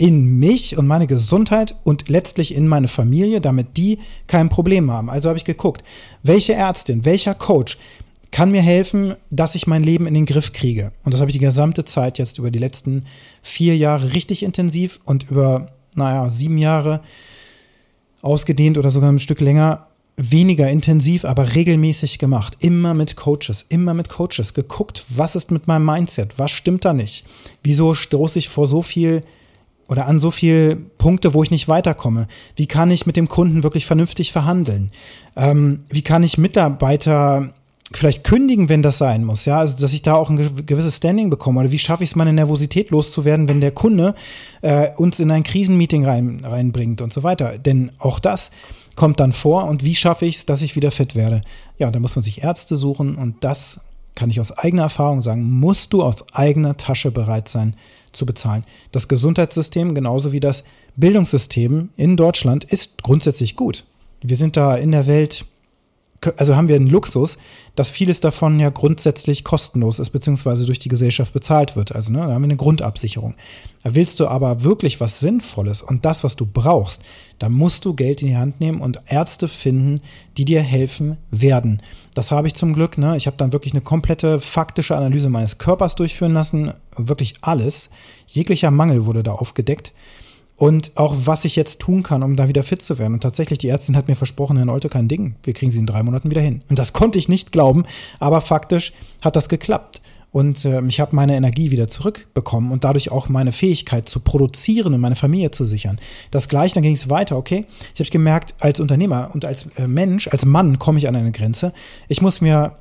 in 0.00 0.38
mich 0.38 0.78
und 0.78 0.86
meine 0.86 1.06
Gesundheit 1.06 1.74
und 1.84 2.08
letztlich 2.08 2.54
in 2.54 2.66
meine 2.66 2.88
Familie, 2.88 3.42
damit 3.42 3.76
die 3.76 3.98
kein 4.28 4.48
Problem 4.48 4.90
haben. 4.90 5.10
Also 5.10 5.28
habe 5.28 5.36
ich 5.36 5.44
geguckt, 5.44 5.84
welche 6.22 6.54
Ärztin, 6.54 7.04
welcher 7.04 7.34
Coach 7.34 7.76
kann 8.30 8.50
mir 8.50 8.62
helfen, 8.62 9.14
dass 9.28 9.54
ich 9.54 9.66
mein 9.66 9.82
Leben 9.82 10.06
in 10.06 10.14
den 10.14 10.24
Griff 10.24 10.54
kriege. 10.54 10.92
Und 11.04 11.12
das 11.12 11.20
habe 11.20 11.30
ich 11.30 11.36
die 11.36 11.44
gesamte 11.44 11.84
Zeit 11.84 12.16
jetzt 12.16 12.38
über 12.38 12.50
die 12.50 12.58
letzten 12.58 13.04
vier 13.42 13.76
Jahre 13.76 14.14
richtig 14.14 14.42
intensiv 14.42 15.00
und 15.04 15.30
über, 15.30 15.72
naja, 15.94 16.30
sieben 16.30 16.56
Jahre 16.56 17.02
ausgedehnt 18.22 18.78
oder 18.78 18.90
sogar 18.90 19.12
ein 19.12 19.18
Stück 19.18 19.42
länger 19.42 19.86
weniger 20.16 20.70
intensiv, 20.70 21.26
aber 21.26 21.54
regelmäßig 21.54 22.18
gemacht. 22.18 22.56
Immer 22.60 22.94
mit 22.94 23.16
Coaches, 23.16 23.66
immer 23.68 23.92
mit 23.92 24.08
Coaches 24.08 24.54
geguckt, 24.54 25.04
was 25.10 25.36
ist 25.36 25.50
mit 25.50 25.66
meinem 25.66 25.84
Mindset, 25.84 26.38
was 26.38 26.52
stimmt 26.52 26.86
da 26.86 26.94
nicht? 26.94 27.26
Wieso 27.62 27.94
stoße 27.94 28.38
ich 28.38 28.48
vor 28.48 28.66
so 28.66 28.80
viel 28.80 29.22
oder 29.90 30.06
an 30.06 30.20
so 30.20 30.30
viele 30.30 30.76
Punkte, 30.76 31.34
wo 31.34 31.42
ich 31.42 31.50
nicht 31.50 31.68
weiterkomme? 31.68 32.28
Wie 32.54 32.66
kann 32.66 32.90
ich 32.90 33.06
mit 33.06 33.16
dem 33.16 33.28
Kunden 33.28 33.64
wirklich 33.64 33.86
vernünftig 33.86 34.30
verhandeln? 34.30 34.92
Ähm, 35.36 35.80
wie 35.90 36.02
kann 36.02 36.22
ich 36.22 36.38
Mitarbeiter 36.38 37.52
vielleicht 37.92 38.22
kündigen, 38.22 38.68
wenn 38.68 38.82
das 38.82 38.98
sein 38.98 39.24
muss, 39.24 39.46
ja, 39.46 39.58
also 39.58 39.76
dass 39.76 39.92
ich 39.92 40.02
da 40.02 40.14
auch 40.14 40.30
ein 40.30 40.36
gewisses 40.64 40.98
Standing 40.98 41.28
bekomme 41.28 41.58
oder 41.58 41.72
wie 41.72 41.78
schaffe 41.78 42.04
ich 42.04 42.10
es, 42.10 42.16
meine 42.16 42.32
Nervosität 42.32 42.90
loszuwerden, 42.90 43.48
wenn 43.48 43.60
der 43.60 43.72
Kunde 43.72 44.14
äh, 44.62 44.90
uns 44.96 45.18
in 45.18 45.28
ein 45.32 45.42
Krisenmeeting 45.42 46.04
rein, 46.04 46.40
reinbringt 46.44 47.00
und 47.00 47.12
so 47.12 47.24
weiter. 47.24 47.58
Denn 47.58 47.90
auch 47.98 48.20
das 48.20 48.52
kommt 48.94 49.18
dann 49.18 49.32
vor 49.32 49.64
und 49.64 49.84
wie 49.84 49.96
schaffe 49.96 50.24
ich 50.24 50.36
es, 50.36 50.46
dass 50.46 50.62
ich 50.62 50.76
wieder 50.76 50.92
fit 50.92 51.16
werde? 51.16 51.40
Ja, 51.78 51.90
da 51.90 51.98
muss 51.98 52.14
man 52.14 52.22
sich 52.22 52.44
Ärzte 52.44 52.76
suchen 52.76 53.16
und 53.16 53.42
das 53.42 53.80
kann 54.14 54.30
ich 54.30 54.38
aus 54.38 54.52
eigener 54.52 54.82
Erfahrung 54.82 55.20
sagen, 55.20 55.50
musst 55.50 55.92
du 55.92 56.02
aus 56.02 56.24
eigener 56.32 56.76
Tasche 56.76 57.10
bereit 57.10 57.48
sein, 57.48 57.74
zu 58.12 58.26
bezahlen. 58.26 58.64
Das 58.92 59.08
Gesundheitssystem 59.08 59.94
genauso 59.94 60.32
wie 60.32 60.40
das 60.40 60.64
Bildungssystem 60.96 61.90
in 61.96 62.16
Deutschland 62.16 62.64
ist 62.64 63.02
grundsätzlich 63.02 63.56
gut. 63.56 63.84
Wir 64.22 64.36
sind 64.36 64.56
da 64.56 64.76
in 64.76 64.92
der 64.92 65.06
Welt, 65.06 65.44
also 66.36 66.54
haben 66.54 66.68
wir 66.68 66.76
einen 66.76 66.86
Luxus, 66.86 67.38
dass 67.76 67.88
vieles 67.88 68.20
davon 68.20 68.60
ja 68.60 68.68
grundsätzlich 68.68 69.42
kostenlos 69.42 69.98
ist, 69.98 70.10
beziehungsweise 70.10 70.66
durch 70.66 70.78
die 70.78 70.88
Gesellschaft 70.88 71.32
bezahlt 71.32 71.76
wird. 71.76 71.94
Also 71.94 72.12
ne, 72.12 72.18
da 72.18 72.32
haben 72.32 72.42
wir 72.42 72.46
eine 72.46 72.56
Grundabsicherung. 72.56 73.34
Da 73.82 73.94
willst 73.94 74.20
du 74.20 74.26
aber 74.26 74.62
wirklich 74.62 75.00
was 75.00 75.20
Sinnvolles 75.20 75.80
und 75.80 76.04
das, 76.04 76.22
was 76.22 76.36
du 76.36 76.44
brauchst, 76.44 77.00
da 77.38 77.48
musst 77.48 77.86
du 77.86 77.94
Geld 77.94 78.20
in 78.20 78.28
die 78.28 78.36
Hand 78.36 78.60
nehmen 78.60 78.82
und 78.82 79.00
Ärzte 79.06 79.48
finden, 79.48 80.00
die 80.36 80.44
dir 80.44 80.60
helfen 80.60 81.16
werden. 81.30 81.80
Das 82.12 82.30
habe 82.30 82.46
ich 82.46 82.54
zum 82.54 82.74
Glück. 82.74 82.98
Ne? 82.98 83.16
Ich 83.16 83.26
habe 83.26 83.38
dann 83.38 83.52
wirklich 83.52 83.72
eine 83.72 83.80
komplette 83.80 84.40
faktische 84.40 84.96
Analyse 84.96 85.30
meines 85.30 85.56
Körpers 85.56 85.94
durchführen 85.94 86.34
lassen. 86.34 86.74
Wirklich 86.96 87.34
alles. 87.40 87.88
Jeglicher 88.26 88.70
Mangel 88.70 89.06
wurde 89.06 89.22
da 89.22 89.32
aufgedeckt 89.32 89.94
und 90.60 90.92
auch 90.94 91.16
was 91.24 91.46
ich 91.46 91.56
jetzt 91.56 91.78
tun 91.78 92.02
kann, 92.02 92.22
um 92.22 92.36
da 92.36 92.46
wieder 92.46 92.62
fit 92.62 92.82
zu 92.82 92.98
werden. 92.98 93.14
Und 93.14 93.22
tatsächlich, 93.22 93.58
die 93.58 93.68
Ärztin 93.68 93.96
hat 93.96 94.08
mir 94.08 94.14
versprochen, 94.14 94.58
Herr 94.58 94.66
Nolte, 94.66 94.90
kein 94.90 95.08
Ding, 95.08 95.36
wir 95.42 95.54
kriegen 95.54 95.72
Sie 95.72 95.78
in 95.78 95.86
drei 95.86 96.02
Monaten 96.02 96.30
wieder 96.30 96.42
hin. 96.42 96.60
Und 96.68 96.78
das 96.78 96.92
konnte 96.92 97.18
ich 97.18 97.30
nicht 97.30 97.50
glauben, 97.50 97.84
aber 98.18 98.42
faktisch 98.42 98.92
hat 99.22 99.36
das 99.36 99.48
geklappt. 99.48 100.02
Und 100.32 100.66
äh, 100.66 100.82
ich 100.82 101.00
habe 101.00 101.16
meine 101.16 101.34
Energie 101.34 101.70
wieder 101.70 101.88
zurückbekommen 101.88 102.72
und 102.72 102.84
dadurch 102.84 103.10
auch 103.10 103.30
meine 103.30 103.52
Fähigkeit 103.52 104.06
zu 104.06 104.20
produzieren 104.20 104.92
und 104.92 105.00
meine 105.00 105.16
Familie 105.16 105.50
zu 105.50 105.64
sichern. 105.64 105.98
Das 106.30 106.50
gleiche, 106.50 106.74
dann 106.74 106.82
ging 106.82 106.94
es 106.94 107.08
weiter, 107.08 107.38
okay? 107.38 107.64
Ich 107.94 108.00
habe 108.00 108.10
gemerkt, 108.10 108.54
als 108.60 108.80
Unternehmer 108.80 109.30
und 109.32 109.46
als 109.46 109.66
äh, 109.78 109.88
Mensch, 109.88 110.28
als 110.28 110.44
Mann 110.44 110.78
komme 110.78 110.98
ich 110.98 111.08
an 111.08 111.16
eine 111.16 111.32
Grenze. 111.32 111.72
Ich 112.06 112.20
muss 112.20 112.42
mir 112.42 112.76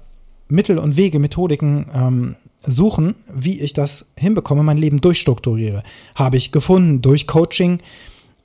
Mittel 0.49 0.79
und 0.79 0.97
Wege, 0.97 1.17
Methodiken 1.17 1.85
ähm, 1.95 2.35
suchen, 2.65 3.15
wie 3.33 3.59
ich 3.59 3.73
das 3.73 4.05
hinbekomme, 4.15 4.63
mein 4.63 4.77
Leben 4.77 5.01
durchstrukturiere. 5.01 5.83
Habe 6.15 6.37
ich 6.37 6.51
gefunden 6.51 7.01
durch 7.01 7.27
Coaching, 7.27 7.79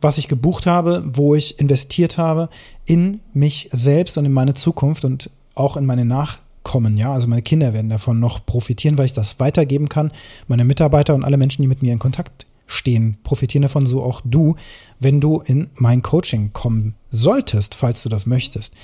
was 0.01 0.19
ich 0.19 0.29
gebucht 0.29 0.67
habe, 0.67 1.03
wo 1.07 1.35
ich 1.35 1.59
investiert 1.59 2.19
habe 2.19 2.49
in 2.85 3.21
mich 3.33 3.69
selbst 3.73 4.19
und 4.19 4.25
in 4.25 4.33
meine 4.33 4.55
Zukunft 4.55 5.05
und 5.05 5.31
auch 5.55 5.77
in 5.77 5.87
meine 5.87 6.05
Nachkommen. 6.05 6.97
Ja, 6.97 7.13
also 7.13 7.27
meine 7.27 7.43
Kinder 7.43 7.73
werden 7.73 7.89
davon 7.89 8.21
noch 8.21 8.45
profitieren, 8.45 8.99
weil 8.99 9.07
ich 9.07 9.13
das 9.13 9.41
weitergeben 9.41 9.89
kann. 9.89 10.13
Meine 10.47 10.65
Mitarbeiter 10.65 11.15
und 11.15 11.25
alle 11.25 11.37
Menschen, 11.37 11.63
die 11.63 11.69
mit 11.69 11.83
mir 11.83 11.93
in 11.93 11.99
Kontakt 11.99 12.47
stehen, 12.67 13.17
profitieren 13.23 13.63
davon, 13.63 13.87
so 13.87 14.03
auch 14.03 14.21
du, 14.25 14.57
wenn 15.01 15.21
du 15.21 15.41
in 15.41 15.71
mein 15.75 16.03
Coaching 16.03 16.53
kommen 16.53 16.95
solltest, 17.11 17.75
falls 17.75 18.03
du 18.03 18.09
das 18.09 18.27
möchtest. 18.27 18.75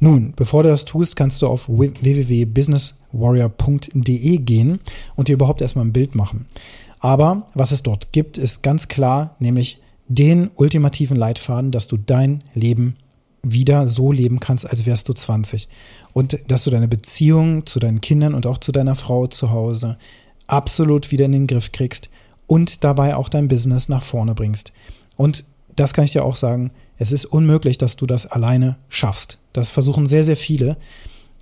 Nun, 0.00 0.32
bevor 0.36 0.62
du 0.62 0.68
das 0.68 0.84
tust, 0.84 1.16
kannst 1.16 1.42
du 1.42 1.48
auf 1.48 1.68
www.businesswarrior.de 1.68 4.38
gehen 4.38 4.78
und 5.16 5.26
dir 5.28 5.34
überhaupt 5.34 5.60
erstmal 5.60 5.84
ein 5.84 5.92
Bild 5.92 6.14
machen. 6.14 6.46
Aber 7.00 7.46
was 7.54 7.72
es 7.72 7.82
dort 7.82 8.12
gibt, 8.12 8.38
ist 8.38 8.62
ganz 8.62 8.88
klar, 8.88 9.36
nämlich 9.38 9.80
den 10.08 10.50
ultimativen 10.54 11.16
Leitfaden, 11.16 11.70
dass 11.70 11.86
du 11.86 11.96
dein 11.96 12.42
Leben 12.54 12.96
wieder 13.42 13.86
so 13.86 14.10
leben 14.10 14.40
kannst, 14.40 14.68
als 14.68 14.86
wärst 14.86 15.08
du 15.08 15.12
20. 15.12 15.68
Und 16.12 16.38
dass 16.48 16.64
du 16.64 16.70
deine 16.70 16.88
Beziehung 16.88 17.66
zu 17.66 17.78
deinen 17.78 18.00
Kindern 18.00 18.34
und 18.34 18.46
auch 18.46 18.58
zu 18.58 18.72
deiner 18.72 18.96
Frau 18.96 19.26
zu 19.26 19.50
Hause 19.50 19.96
absolut 20.46 21.12
wieder 21.12 21.26
in 21.26 21.32
den 21.32 21.46
Griff 21.46 21.72
kriegst 21.72 22.08
und 22.46 22.82
dabei 22.84 23.14
auch 23.14 23.28
dein 23.28 23.48
Business 23.48 23.88
nach 23.88 24.02
vorne 24.02 24.34
bringst. 24.34 24.72
Und 25.16 25.44
das 25.76 25.92
kann 25.92 26.04
ich 26.04 26.12
dir 26.12 26.24
auch 26.24 26.36
sagen, 26.36 26.72
es 26.98 27.12
ist 27.12 27.24
unmöglich, 27.24 27.78
dass 27.78 27.96
du 27.96 28.06
das 28.06 28.26
alleine 28.26 28.76
schaffst. 28.88 29.38
Das 29.52 29.70
versuchen 29.70 30.06
sehr, 30.06 30.24
sehr 30.24 30.36
viele. 30.36 30.76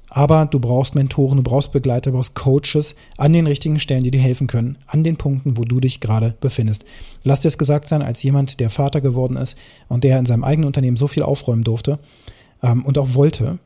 Aber 0.09 0.47
du 0.47 0.61
brauchst 0.61 0.95
Mentoren, 0.95 1.37
du 1.37 1.43
brauchst 1.43 1.73
Begleiter, 1.73 2.11
du 2.11 2.17
brauchst 2.17 2.35
Coaches 2.35 2.95
an 3.17 3.33
den 3.33 3.47
richtigen 3.47 3.81
Stellen, 3.81 4.05
die 4.05 4.13
dir 4.13 4.21
helfen 4.21 4.47
können, 4.47 4.79
an 4.87 5.03
den 5.03 5.17
Punkten, 5.17 5.57
wo 5.57 5.65
du 5.65 5.81
dich 5.81 6.01
gerade 6.01 6.37
befindest. 6.41 6.85
Lass 7.25 7.41
dir 7.41 7.49
es 7.49 7.59
gesagt 7.59 7.89
sein, 7.89 8.03
als 8.03 8.23
jemand, 8.23 8.61
der 8.61 8.71
Vater 8.71 9.01
geworden 9.01 9.37
ist 9.37 9.57
und 9.89 10.05
der 10.05 10.19
in 10.19 10.27
seinem 10.27 10.45
eigenen 10.45 10.69
Unternehmen 10.69 10.97
so 10.97 11.09
viel 11.09 11.25
aufräumen 11.25 11.65
durfte 11.65 11.99
ähm, 12.63 12.85
und 12.85 12.99
auch 12.99 13.15
wollte, 13.15 13.59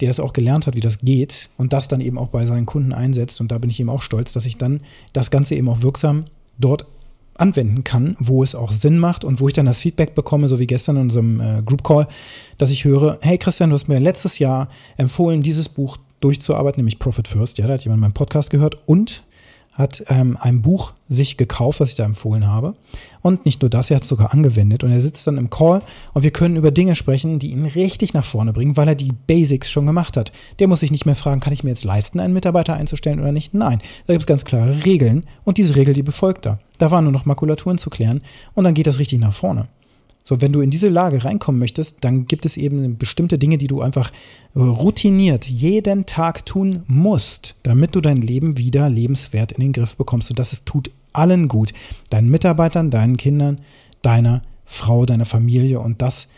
der 0.00 0.08
es 0.08 0.18
auch 0.18 0.32
gelernt 0.32 0.66
hat, 0.66 0.76
wie 0.76 0.80
das 0.80 1.00
geht 1.00 1.50
und 1.58 1.74
das 1.74 1.88
dann 1.88 2.00
eben 2.00 2.16
auch 2.16 2.28
bei 2.28 2.46
seinen 2.46 2.66
Kunden 2.66 2.94
einsetzt. 2.94 3.40
Und 3.40 3.52
da 3.52 3.58
bin 3.58 3.68
ich 3.68 3.78
eben 3.78 3.90
auch 3.90 4.02
stolz, 4.02 4.32
dass 4.32 4.46
ich 4.46 4.56
dann 4.56 4.80
das 5.12 5.30
Ganze 5.30 5.54
eben 5.54 5.68
auch 5.68 5.82
wirksam 5.82 6.24
dort 6.58 6.86
anwenden 7.34 7.84
kann, 7.84 8.16
wo 8.18 8.42
es 8.42 8.54
auch 8.54 8.72
Sinn 8.72 8.98
macht 8.98 9.24
und 9.24 9.40
wo 9.40 9.48
ich 9.48 9.54
dann 9.54 9.66
das 9.66 9.78
Feedback 9.78 10.14
bekomme, 10.14 10.48
so 10.48 10.58
wie 10.58 10.66
gestern 10.66 10.96
in 10.96 11.02
unserem 11.02 11.40
äh, 11.40 11.62
Group 11.62 11.82
Call, 11.82 12.06
dass 12.58 12.70
ich 12.70 12.84
höre, 12.84 13.18
hey 13.22 13.38
Christian, 13.38 13.70
du 13.70 13.74
hast 13.74 13.88
mir 13.88 13.98
letztes 13.98 14.38
Jahr 14.38 14.68
empfohlen, 14.96 15.42
dieses 15.42 15.68
Buch 15.68 15.96
durchzuarbeiten, 16.20 16.78
nämlich 16.78 16.98
Profit 16.98 17.28
First. 17.28 17.58
Ja, 17.58 17.66
da 17.66 17.74
hat 17.74 17.84
jemand 17.84 18.00
meinen 18.00 18.14
Podcast 18.14 18.50
gehört 18.50 18.76
und 18.86 19.24
hat 19.72 20.04
ähm, 20.08 20.36
ein 20.40 20.60
Buch 20.60 20.92
sich 21.08 21.36
gekauft, 21.36 21.80
was 21.80 21.90
ich 21.90 21.94
da 21.96 22.04
empfohlen 22.04 22.46
habe. 22.46 22.74
Und 23.22 23.46
nicht 23.46 23.62
nur 23.62 23.70
das, 23.70 23.90
er 23.90 23.96
hat 23.96 24.02
es 24.02 24.08
sogar 24.08 24.32
angewendet. 24.32 24.84
Und 24.84 24.92
er 24.92 25.00
sitzt 25.00 25.26
dann 25.26 25.38
im 25.38 25.50
Call 25.50 25.82
und 26.12 26.22
wir 26.22 26.30
können 26.30 26.56
über 26.56 26.70
Dinge 26.70 26.94
sprechen, 26.94 27.38
die 27.38 27.52
ihn 27.52 27.64
richtig 27.64 28.12
nach 28.12 28.24
vorne 28.24 28.52
bringen, 28.52 28.76
weil 28.76 28.88
er 28.88 28.94
die 28.94 29.12
Basics 29.12 29.70
schon 29.70 29.86
gemacht 29.86 30.16
hat. 30.16 30.32
Der 30.58 30.68
muss 30.68 30.80
sich 30.80 30.90
nicht 30.90 31.06
mehr 31.06 31.16
fragen, 31.16 31.40
kann 31.40 31.52
ich 31.52 31.64
mir 31.64 31.70
jetzt 31.70 31.84
leisten, 31.84 32.20
einen 32.20 32.34
Mitarbeiter 32.34 32.74
einzustellen 32.74 33.20
oder 33.20 33.32
nicht? 33.32 33.54
Nein, 33.54 33.80
da 34.06 34.12
gibt 34.12 34.22
es 34.22 34.26
ganz 34.26 34.44
klare 34.44 34.84
Regeln 34.84 35.24
und 35.44 35.58
diese 35.58 35.76
Regel, 35.76 35.94
die 35.94 36.02
befolgt 36.02 36.46
er. 36.46 36.58
Da 36.78 36.90
waren 36.90 37.04
nur 37.04 37.12
noch 37.12 37.24
Makulaturen 37.24 37.78
zu 37.78 37.90
klären 37.90 38.22
und 38.54 38.64
dann 38.64 38.74
geht 38.74 38.86
das 38.86 38.98
richtig 38.98 39.20
nach 39.20 39.32
vorne. 39.32 39.68
So, 40.24 40.40
wenn 40.40 40.52
du 40.52 40.60
in 40.60 40.70
diese 40.70 40.88
Lage 40.88 41.24
reinkommen 41.24 41.58
möchtest, 41.58 41.96
dann 42.02 42.26
gibt 42.26 42.44
es 42.46 42.56
eben 42.56 42.96
bestimmte 42.96 43.38
Dinge, 43.38 43.58
die 43.58 43.66
du 43.66 43.80
einfach 43.82 44.12
routiniert 44.54 45.48
jeden 45.48 46.06
Tag 46.06 46.46
tun 46.46 46.84
musst, 46.86 47.56
damit 47.64 47.96
du 47.96 48.00
dein 48.00 48.18
Leben 48.18 48.56
wieder 48.56 48.88
lebenswert 48.88 49.52
in 49.52 49.60
den 49.60 49.72
Griff 49.72 49.96
bekommst. 49.96 50.30
Und 50.30 50.38
das 50.38 50.52
ist, 50.52 50.66
tut 50.66 50.90
allen 51.12 51.48
gut. 51.48 51.72
Deinen 52.10 52.30
Mitarbeitern, 52.30 52.90
deinen 52.90 53.16
Kindern, 53.16 53.60
deiner 54.02 54.42
Frau, 54.64 55.06
deiner 55.06 55.26
Familie. 55.26 55.80
Und 55.80 56.02
das 56.02 56.28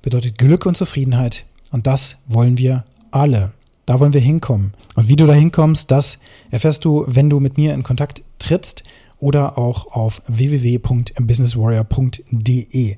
bedeutet 0.00 0.38
Glück 0.38 0.64
und 0.64 0.76
Zufriedenheit 0.76 1.44
Und 1.70 1.86
das 1.86 2.16
wollen 2.26 2.56
wir 2.56 2.84
alle. 3.10 3.52
Da 3.84 4.00
wollen 4.00 4.14
wir 4.14 4.20
hinkommen. 4.20 4.72
Und 4.94 5.08
wie 5.08 5.16
du 5.16 5.26
da 5.26 5.32
hinkommst, 5.32 5.90
das 5.90 6.18
erfährst 6.50 6.84
du, 6.84 7.04
wenn 7.06 7.30
du 7.30 7.40
mit 7.40 7.56
mir 7.56 7.74
in 7.74 7.82
Kontakt 7.82 8.22
trittst 8.38 8.84
oder 9.20 9.58
auch 9.58 9.92
auf 9.92 10.22
www.businesswarrior.de. 10.26 12.96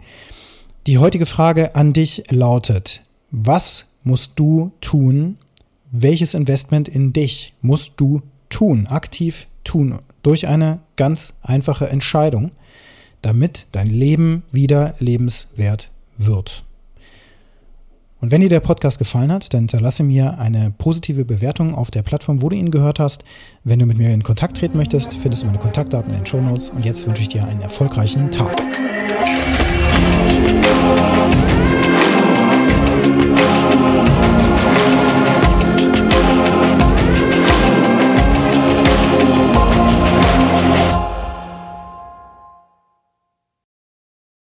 Die 0.86 0.98
heutige 0.98 1.26
Frage 1.26 1.74
an 1.74 1.92
dich 1.92 2.22
lautet, 2.30 3.02
was 3.30 3.84
musst 4.02 4.32
du 4.36 4.72
tun? 4.80 5.36
Welches 5.92 6.34
Investment 6.34 6.88
in 6.88 7.12
dich 7.12 7.52
musst 7.60 7.92
du 7.96 8.22
tun, 8.48 8.86
aktiv 8.86 9.46
tun, 9.64 9.98
durch 10.22 10.46
eine 10.46 10.80
ganz 10.96 11.34
einfache 11.42 11.88
Entscheidung, 11.88 12.52
damit 13.22 13.66
dein 13.72 13.88
Leben 13.88 14.44
wieder 14.50 14.94
lebenswert 14.98 15.90
wird? 16.16 16.64
Und 18.20 18.30
wenn 18.30 18.42
dir 18.42 18.50
der 18.50 18.60
Podcast 18.60 18.98
gefallen 18.98 19.32
hat, 19.32 19.54
dann 19.54 19.60
hinterlasse 19.60 20.02
mir 20.02 20.38
eine 20.38 20.70
positive 20.76 21.24
Bewertung 21.24 21.74
auf 21.74 21.90
der 21.90 22.02
Plattform, 22.02 22.42
wo 22.42 22.50
du 22.50 22.56
ihn 22.56 22.70
gehört 22.70 23.00
hast. 23.00 23.24
Wenn 23.64 23.78
du 23.78 23.86
mit 23.86 23.96
mir 23.96 24.10
in 24.10 24.22
Kontakt 24.22 24.58
treten 24.58 24.76
möchtest, 24.76 25.14
findest 25.14 25.42
du 25.42 25.46
meine 25.46 25.58
Kontaktdaten 25.58 26.10
in 26.12 26.20
den 26.20 26.26
Show 26.26 26.40
Notes. 26.40 26.68
Und 26.68 26.84
jetzt 26.84 27.06
wünsche 27.06 27.22
ich 27.22 27.28
dir 27.28 27.44
einen 27.44 27.62
erfolgreichen 27.62 28.30
Tag. 28.30 28.60